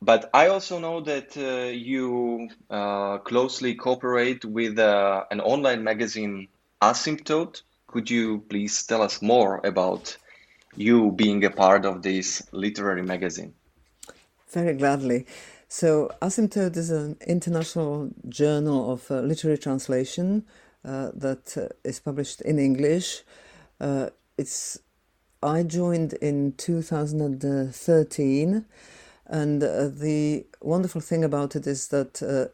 But 0.00 0.30
I 0.32 0.46
also 0.46 0.78
know 0.78 1.00
that 1.00 1.36
uh, 1.36 1.70
you 1.70 2.48
uh, 2.70 3.18
closely 3.18 3.74
cooperate 3.74 4.44
with 4.44 4.78
uh, 4.78 5.24
an 5.32 5.40
online 5.40 5.82
magazine, 5.82 6.48
Asymptote. 6.80 7.62
Could 7.88 8.10
you 8.10 8.44
please 8.48 8.84
tell 8.84 9.02
us 9.02 9.20
more 9.20 9.60
about 9.64 10.16
you 10.76 11.10
being 11.10 11.44
a 11.44 11.50
part 11.50 11.84
of 11.84 12.02
this 12.02 12.42
literary 12.52 13.02
magazine? 13.02 13.54
Very 14.50 14.74
gladly. 14.74 15.26
So, 15.68 16.10
Asymptote 16.20 16.76
is 16.76 16.90
an 16.90 17.16
international 17.26 18.10
journal 18.28 18.92
of 18.92 19.10
uh, 19.10 19.20
literary 19.20 19.58
translation 19.58 20.44
uh, 20.84 21.10
that 21.14 21.56
is 21.82 21.98
published 21.98 22.40
in 22.42 22.58
English. 22.58 23.22
It's 24.38 24.78
I 25.42 25.64
joined 25.64 26.12
in 26.14 26.54
2013 26.56 28.64
and 29.26 29.62
uh, 29.62 29.88
the 29.88 30.46
wonderful 30.60 31.00
thing 31.00 31.24
about 31.24 31.56
it 31.56 31.66
is 31.66 31.88
that 31.88 32.22
uh, 32.22 32.46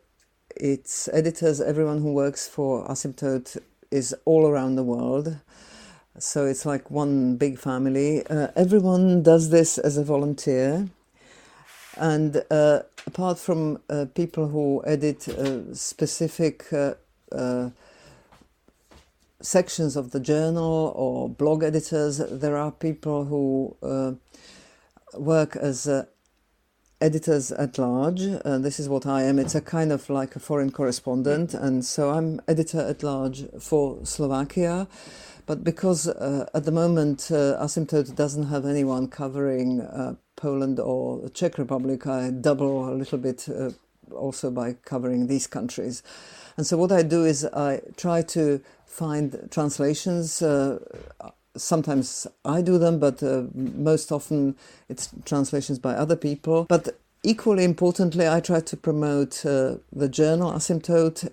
its 0.56 1.08
editors, 1.12 1.60
everyone 1.60 2.00
who 2.00 2.12
works 2.12 2.48
for 2.48 2.86
Asymptote, 2.88 3.58
is 3.90 4.14
all 4.24 4.46
around 4.46 4.76
the 4.76 4.84
world. 4.84 5.36
So 6.18 6.46
it's 6.46 6.64
like 6.64 6.90
one 6.90 7.36
big 7.36 7.58
family. 7.58 8.26
Uh, 8.26 8.48
everyone 8.56 9.22
does 9.22 9.50
this 9.50 9.78
as 9.78 9.96
a 9.96 10.04
volunteer. 10.04 10.88
And 11.96 12.42
uh, 12.50 12.80
apart 13.06 13.38
from 13.38 13.80
uh, 13.90 14.06
people 14.14 14.48
who 14.48 14.82
edit 14.86 15.28
uh, 15.28 15.74
specific 15.74 16.64
sections 19.40 19.96
of 19.96 20.10
the 20.10 20.20
journal 20.20 20.92
or 20.96 21.28
blog 21.28 21.62
editors, 21.62 22.18
there 22.18 22.56
are 22.56 22.72
people 22.72 23.24
who 23.24 23.76
work 25.14 25.56
as 25.56 25.88
editors 27.00 27.52
at 27.52 27.78
large. 27.78 28.22
Uh, 28.44 28.58
this 28.58 28.80
is 28.80 28.88
what 28.88 29.06
I 29.06 29.22
am. 29.22 29.38
It's 29.38 29.54
a 29.54 29.60
kind 29.60 29.92
of 29.92 30.10
like 30.10 30.34
a 30.36 30.40
foreign 30.40 30.70
correspondent, 30.70 31.54
and 31.54 31.84
so 31.84 32.10
I'm 32.10 32.40
editor 32.48 32.80
at 32.80 33.02
large 33.02 33.44
for 33.60 34.04
Slovakia. 34.04 34.88
But 35.46 35.64
because 35.64 36.08
uh, 36.08 36.46
at 36.52 36.64
the 36.64 36.72
moment 36.72 37.30
uh, 37.30 37.56
Asymptote 37.62 38.14
doesn't 38.14 38.48
have 38.48 38.66
anyone 38.66 39.08
covering 39.08 39.80
uh, 39.80 40.14
Poland 40.36 40.78
or 40.78 41.20
the 41.20 41.30
Czech 41.30 41.56
Republic, 41.56 42.06
I 42.06 42.30
double 42.30 42.92
a 42.92 42.94
little 42.94 43.18
bit 43.18 43.48
uh, 43.48 43.70
also 44.14 44.50
by 44.50 44.74
covering 44.84 45.26
these 45.26 45.46
countries. 45.46 46.02
And 46.56 46.66
so 46.66 46.76
what 46.76 46.92
I 46.92 47.02
do 47.02 47.24
is 47.24 47.46
I 47.46 47.80
try 47.96 48.20
to 48.22 48.60
find 48.98 49.48
translations 49.50 50.42
uh, 50.42 50.78
sometimes 51.56 52.26
I 52.44 52.62
do 52.62 52.78
them, 52.78 52.98
but 52.98 53.22
uh, 53.22 53.44
most 53.54 54.12
often 54.12 54.56
it's 54.88 55.10
translations 55.24 55.78
by 55.78 55.94
other 55.94 56.16
people. 56.16 56.66
But 56.68 56.98
equally 57.22 57.64
importantly, 57.64 58.28
I 58.28 58.40
try 58.40 58.60
to 58.60 58.76
promote 58.76 59.44
uh, 59.44 59.76
the 59.92 60.08
journal 60.08 60.52
Asymptote 60.52 61.30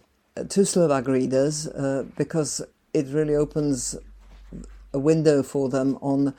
to 0.50 0.66
Slovak 0.66 1.08
readers 1.08 1.68
uh, 1.68 2.04
because 2.18 2.62
it 2.94 3.08
really 3.08 3.36
opens 3.36 3.96
a 4.94 5.00
window 5.00 5.44
for 5.44 5.70
them 5.70 5.98
on 6.02 6.34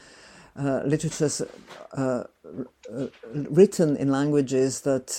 uh, 0.58 0.80
literatures 0.84 1.42
uh, 1.92 1.98
uh, 1.98 2.24
written 3.50 3.96
in 3.96 4.10
languages 4.10 4.80
that 4.82 5.18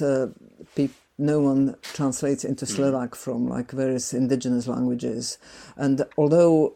pe- 0.75 0.89
no 1.17 1.39
one 1.39 1.75
translates 1.81 2.43
into 2.43 2.65
hmm. 2.65 2.71
Slovak 2.71 3.15
from, 3.15 3.47
like 3.47 3.71
various 3.71 4.13
indigenous 4.13 4.67
languages. 4.67 5.37
And 5.75 6.05
although 6.17 6.75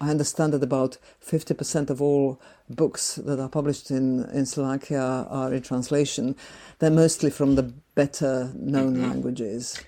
I 0.00 0.10
understand 0.10 0.52
that 0.52 0.62
about 0.62 0.96
50% 1.24 1.90
of 1.90 2.00
all 2.00 2.40
books 2.70 3.16
that 3.16 3.40
are 3.40 3.48
published 3.48 3.90
in, 3.90 4.24
in 4.30 4.46
Slovakia 4.46 5.26
are 5.28 5.52
in 5.52 5.62
translation. 5.62 6.36
They're 6.78 6.90
mostly 6.90 7.30
from 7.30 7.56
the 7.56 7.72
better 7.94 8.52
known 8.54 8.94
mm-hmm. 8.94 9.10
languages. 9.10 9.82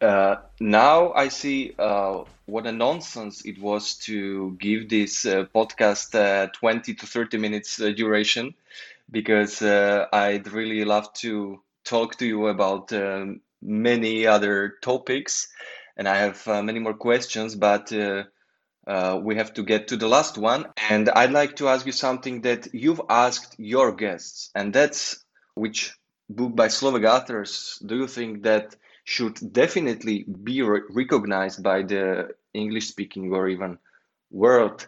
Uh, 0.00 0.36
now 0.60 1.12
I 1.12 1.28
see 1.28 1.74
uh, 1.78 2.24
what 2.46 2.66
a 2.66 2.72
nonsense 2.72 3.44
it 3.44 3.58
was 3.58 3.94
to 3.94 4.56
give 4.60 4.88
this 4.88 5.24
uh, 5.24 5.46
podcast 5.54 6.14
uh, 6.14 6.48
20 6.52 6.94
to 6.94 7.06
30 7.06 7.38
minutes 7.38 7.80
uh, 7.80 7.90
duration 7.90 8.54
because 9.10 9.62
uh, 9.62 10.06
I'd 10.12 10.52
really 10.52 10.84
love 10.84 11.12
to 11.14 11.60
talk 11.88 12.16
to 12.16 12.26
you 12.26 12.48
about 12.48 12.92
um, 12.92 13.40
many 13.62 14.26
other 14.26 14.74
topics 14.82 15.48
and 15.98 16.08
I 16.08 16.18
have 16.18 16.46
many 16.64 16.78
more 16.78 16.94
questions, 16.94 17.56
but 17.56 17.92
uh, 17.92 19.20
we 19.20 19.34
have 19.34 19.52
to 19.54 19.64
get 19.64 19.88
to 19.88 19.96
the 19.96 20.08
last 20.08 20.38
one. 20.38 20.66
And 20.88 21.10
I'd 21.10 21.32
like 21.32 21.56
to 21.56 21.68
ask 21.68 21.84
you 21.84 21.92
something 21.92 22.42
that 22.42 22.68
you've 22.72 23.02
asked 23.10 23.56
your 23.58 23.92
guests, 23.92 24.50
and 24.54 24.72
that's 24.72 25.24
which 25.54 25.92
book 26.30 26.54
by 26.54 26.68
Slovak 26.68 27.04
authors 27.04 27.82
do 27.84 27.96
you 27.96 28.06
think 28.06 28.44
that 28.44 28.76
should 29.04 29.52
definitely 29.52 30.24
be 30.24 30.62
re- 30.62 30.82
recognized 30.90 31.62
by 31.62 31.82
the 31.82 32.30
English 32.54 32.86
speaking 32.86 33.32
or 33.32 33.48
even 33.48 33.78
world 34.30 34.86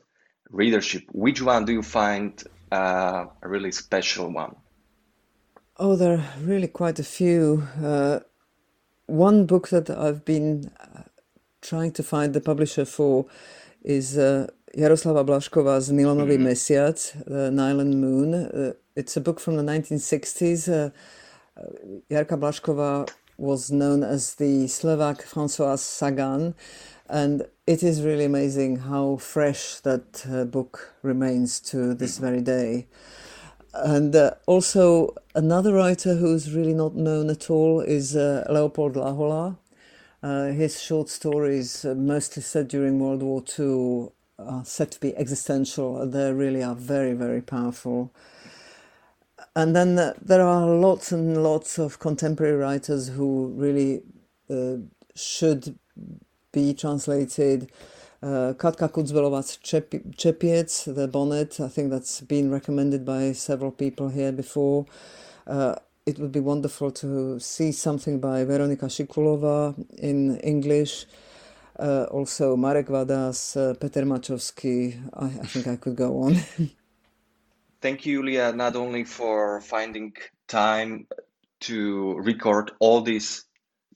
readership? 0.49 1.03
Which 1.11 1.43
one 1.43 1.65
do 1.65 1.73
you 1.73 1.83
find 1.83 2.41
uh, 2.71 3.27
a 3.43 3.49
really 3.49 3.73
special 3.73 4.33
one? 4.33 4.55
Oh, 5.83 5.97
there 5.97 6.19
are 6.19 6.25
really 6.43 6.69
quite 6.69 6.99
a 6.99 7.03
few. 7.03 7.67
Uh, 7.83 8.21
one 9.07 9.47
book 9.47 9.71
that 9.71 9.89
I've 9.89 10.27
been 10.27 10.71
uh, 10.79 11.05
trying 11.63 11.93
to 11.93 12.03
find 12.03 12.35
the 12.35 12.41
publisher 12.43 12.85
for 12.85 13.25
is 13.83 14.19
uh, 14.19 14.49
Jaroslava 14.77 15.25
Blažková's 15.25 15.91
Nylonový 15.91 16.37
mm-hmm. 16.37 16.49
Mesiac, 16.49 17.25
The 17.25 17.51
Nylon 17.51 17.99
Moon. 17.99 18.35
Uh, 18.35 18.73
it's 18.95 19.17
a 19.17 19.23
book 19.23 19.41
from 19.41 19.57
the 19.57 19.63
1960s. 19.63 20.69
Uh, 20.69 20.91
uh, 21.59 21.65
Jarka 22.11 22.37
Blažková 22.39 23.11
was 23.39 23.71
known 23.71 24.05
as 24.05 24.35
the 24.35 24.69
Slovak 24.69 25.25
Françoise 25.25 25.79
Sagan, 25.79 26.55
and 27.09 27.47
it 27.67 27.83
is 27.83 28.03
really 28.03 28.27
amazing 28.27 28.77
how 28.77 29.17
fresh 29.17 29.81
that 29.81 30.27
uh, 30.31 30.45
book 30.45 30.93
remains 31.01 31.59
to 31.59 31.95
this 31.95 32.17
mm-hmm. 32.17 32.27
very 32.27 32.43
day. 32.43 32.87
And 33.73 34.17
uh, 34.17 34.33
also, 34.47 35.15
another 35.35 35.73
writer 35.73 36.17
who's 36.17 36.53
really 36.53 36.75
not 36.75 36.97
known 36.97 37.31
at 37.31 37.51
all 37.51 37.81
is 37.81 38.17
uh, 38.17 38.45
Leopold 38.51 38.95
Lahola. 38.95 39.57
Uh, 40.23 40.47
his 40.47 40.83
short 40.83 41.09
stories, 41.09 41.85
uh, 41.85 41.95
mostly 41.95 42.43
set 42.43 42.69
during 42.69 42.99
World 42.99 43.23
War 43.23 43.45
II, 43.59 44.09
are 44.39 44.65
said 44.65 44.91
to 44.93 45.01
be 45.01 45.17
existential. 45.17 46.05
They 46.07 46.33
really 46.33 46.63
are 46.63 46.75
very, 46.75 47.13
very 47.13 47.41
powerful. 47.41 48.13
And 49.55 49.75
then 49.75 49.99
uh, 49.99 50.15
there 50.21 50.43
are 50.43 50.67
lots 50.67 51.13
and 51.13 51.43
lots 51.43 51.79
of 51.79 51.99
contemporary 51.99 52.57
writers 52.57 53.09
who 53.09 53.53
really 53.57 54.03
uh, 54.51 54.77
should 55.15 55.79
be 56.53 56.75
translated. 56.75 57.71
Uh, 58.23 58.53
Katka 58.53 58.91
Kucbelová's 58.91 59.57
Čepiec, 59.63 60.95
the 60.95 61.09
bonnet, 61.09 61.59
I 61.59 61.69
think 61.69 61.91
that's 61.91 62.21
been 62.21 62.51
recommended 62.51 63.05
by 63.05 63.33
several 63.33 63.71
people 63.71 64.11
here 64.11 64.31
before. 64.31 64.85
Uh, 65.47 65.77
it 66.05 66.19
would 66.19 66.33
be 66.33 66.41
wonderful 66.41 66.91
to 66.91 67.41
see 67.41 67.73
something 67.73 68.21
by 68.21 68.45
Veronika 68.45 68.87
Šikulová 68.87 69.75
in 69.99 70.37
English. 70.41 71.07
Uh, 71.79 72.05
also 72.11 72.57
Marek 72.57 72.89
Vadas, 72.89 73.57
uh, 73.57 73.73
Peter 73.75 74.03
Macsovszky. 74.03 75.01
I, 75.15 75.25
I, 75.25 75.47
think 75.47 75.67
I 75.67 75.77
could 75.77 75.97
go 75.97 76.21
on. 76.21 76.35
Thank 77.81 78.05
you, 78.05 78.19
Julia, 78.19 78.53
not 78.53 78.77
only 78.77 79.05
for 79.05 79.63
finding 79.63 80.13
time 80.47 81.07
to 81.61 82.19
record 82.19 82.73
all 82.81 83.01
these 83.01 83.47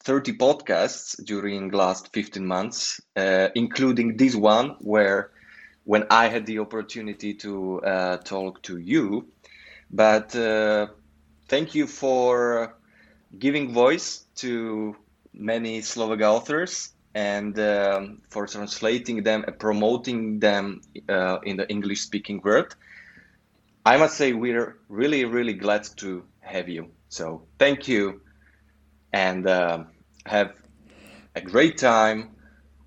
30 0.04 0.34
podcasts 0.34 1.22
during 1.24 1.70
last 1.70 2.12
15 2.12 2.46
months, 2.46 3.00
uh, 3.16 3.48
including 3.54 4.16
this 4.16 4.36
one 4.36 4.76
where 4.80 5.30
when 5.84 6.04
I 6.10 6.28
had 6.28 6.46
the 6.46 6.58
opportunity 6.58 7.34
to 7.34 7.82
uh, 7.82 8.16
talk 8.18 8.62
to 8.62 8.78
you. 8.78 9.28
But 9.90 10.34
uh, 10.36 10.88
thank 11.48 11.74
you 11.74 11.86
for 11.86 12.76
giving 13.38 13.72
voice 13.72 14.24
to 14.36 14.96
many 15.32 15.80
Slovak 15.80 16.20
authors 16.20 16.92
and 17.14 17.58
um, 17.58 18.22
for 18.28 18.46
translating 18.46 19.22
them 19.22 19.44
and 19.46 19.58
promoting 19.58 20.38
them 20.38 20.82
uh, 21.08 21.38
in 21.44 21.56
the 21.56 21.68
English 21.68 22.00
speaking 22.02 22.40
world. 22.42 22.76
I 23.86 23.96
must 23.96 24.16
say, 24.16 24.32
we're 24.32 24.76
really, 24.88 25.24
really 25.24 25.52
glad 25.54 25.84
to 25.96 26.24
have 26.40 26.68
you. 26.68 26.88
So 27.08 27.42
thank 27.58 27.86
you 27.88 28.20
and 29.14 29.46
uh, 29.46 29.84
have 30.26 30.52
a 31.34 31.40
great 31.40 31.78
time 31.78 32.30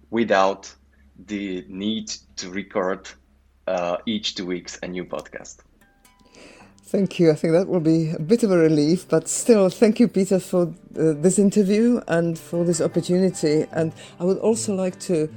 without 0.10 0.74
the 1.26 1.66
need 1.68 2.10
to 2.38 2.50
record 2.50 3.10
uh, 3.68 3.98
each 4.06 4.36
two 4.36 4.46
weeks 4.46 4.80
a 4.84 4.88
new 4.88 5.04
podcast. 5.04 5.58
Thank 6.84 7.20
you. 7.20 7.32
I 7.32 7.36
think 7.36 7.52
that 7.52 7.68
will 7.68 7.82
be 7.82 8.12
a 8.12 8.20
bit 8.20 8.44
of 8.44 8.52
a 8.52 8.58
relief, 8.58 9.10
but 9.10 9.28
still, 9.28 9.70
thank 9.70 10.00
you, 10.00 10.08
Peter, 10.08 10.40
for 10.40 10.74
uh, 10.98 11.14
this 11.18 11.38
interview 11.38 12.00
and 12.08 12.40
for 12.40 12.64
this 12.64 12.80
opportunity. 12.80 13.66
And 13.74 13.92
I 14.22 14.24
would 14.24 14.38
also 14.38 14.74
like 14.74 14.98
to 15.02 15.30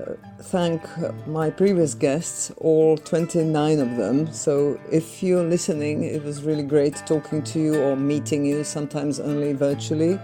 uh, 0.00 0.14
thank 0.44 0.82
my 1.26 1.50
previous 1.50 1.92
guests, 1.92 2.52
all 2.56 2.96
29 2.96 3.80
of 3.80 3.96
them. 3.96 4.32
So 4.32 4.80
if 4.90 5.22
you're 5.22 5.44
listening, 5.44 6.04
it 6.04 6.24
was 6.24 6.42
really 6.42 6.62
great 6.62 6.96
talking 7.06 7.42
to 7.42 7.60
you 7.60 7.82
or 7.82 7.96
meeting 7.96 8.46
you, 8.46 8.64
sometimes 8.64 9.20
only 9.20 9.52
virtually. 9.52 10.18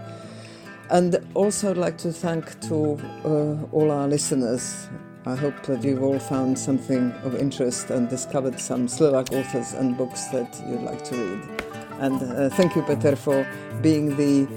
And 0.91 1.19
also, 1.33 1.71
I'd 1.71 1.77
like 1.77 1.97
to 1.99 2.11
thank 2.11 2.59
to 2.67 2.99
uh, 3.25 3.75
all 3.75 3.91
our 3.91 4.07
listeners 4.07 4.89
I 5.25 5.35
hope 5.35 5.61
that 5.63 5.83
you've 5.83 6.01
all 6.01 6.17
found 6.17 6.57
something 6.57 7.11
of 7.23 7.35
interest 7.35 7.91
and 7.91 8.09
discovered 8.09 8.59
some 8.59 8.87
Slovak 8.87 9.31
authors 9.31 9.73
and 9.73 9.95
books 9.95 10.25
that 10.29 10.59
you'd 10.67 10.81
like 10.81 11.03
to 11.05 11.15
read. 11.15 11.63
And 11.99 12.23
uh, 12.23 12.49
thank 12.49 12.75
you, 12.75 12.81
Peter, 12.81 13.15
for 13.15 13.47
being 13.83 14.15
the 14.17 14.47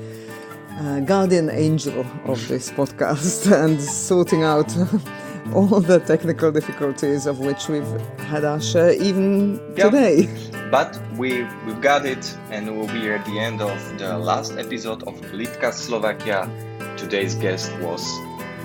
uh, 0.78 1.00
guardian 1.00 1.50
angel 1.50 2.06
of 2.24 2.48
this 2.48 2.70
podcast 2.70 3.52
and 3.64 3.78
sorting 3.78 4.42
out 4.42 4.74
all 5.54 5.80
the 5.80 6.00
technical 6.00 6.50
difficulties 6.50 7.26
of 7.26 7.40
which 7.40 7.68
we've 7.68 8.00
had 8.20 8.46
our 8.46 8.60
share 8.60 8.92
even 8.92 9.60
yeah. 9.76 9.90
today. 9.90 10.53
But 10.70 10.98
we, 11.16 11.44
we've 11.66 11.80
got 11.80 12.06
it, 12.06 12.36
and 12.50 12.76
we'll 12.76 12.88
be 12.88 13.10
at 13.10 13.24
the 13.26 13.38
end 13.38 13.60
of 13.60 13.98
the 13.98 14.18
last 14.18 14.52
episode 14.56 15.02
of 15.04 15.20
Lit_Cast 15.32 15.74
Slovakia. 15.74 16.50
Today's 16.96 17.34
guest 17.34 17.72
was 17.78 18.02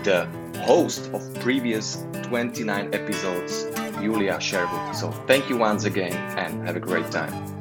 the 0.04 0.28
host 0.64 1.12
of 1.14 1.22
previous 1.42 2.06
29 2.24 2.94
episodes, 2.94 3.66
Julia 4.02 4.40
Sherwood. 4.40 4.96
So 4.96 5.12
thank 5.28 5.50
you 5.50 5.58
once 5.58 5.86
again 5.86 6.14
and 6.38 6.66
have 6.66 6.76
a 6.76 6.80
great 6.80 7.12
time. 7.12 7.59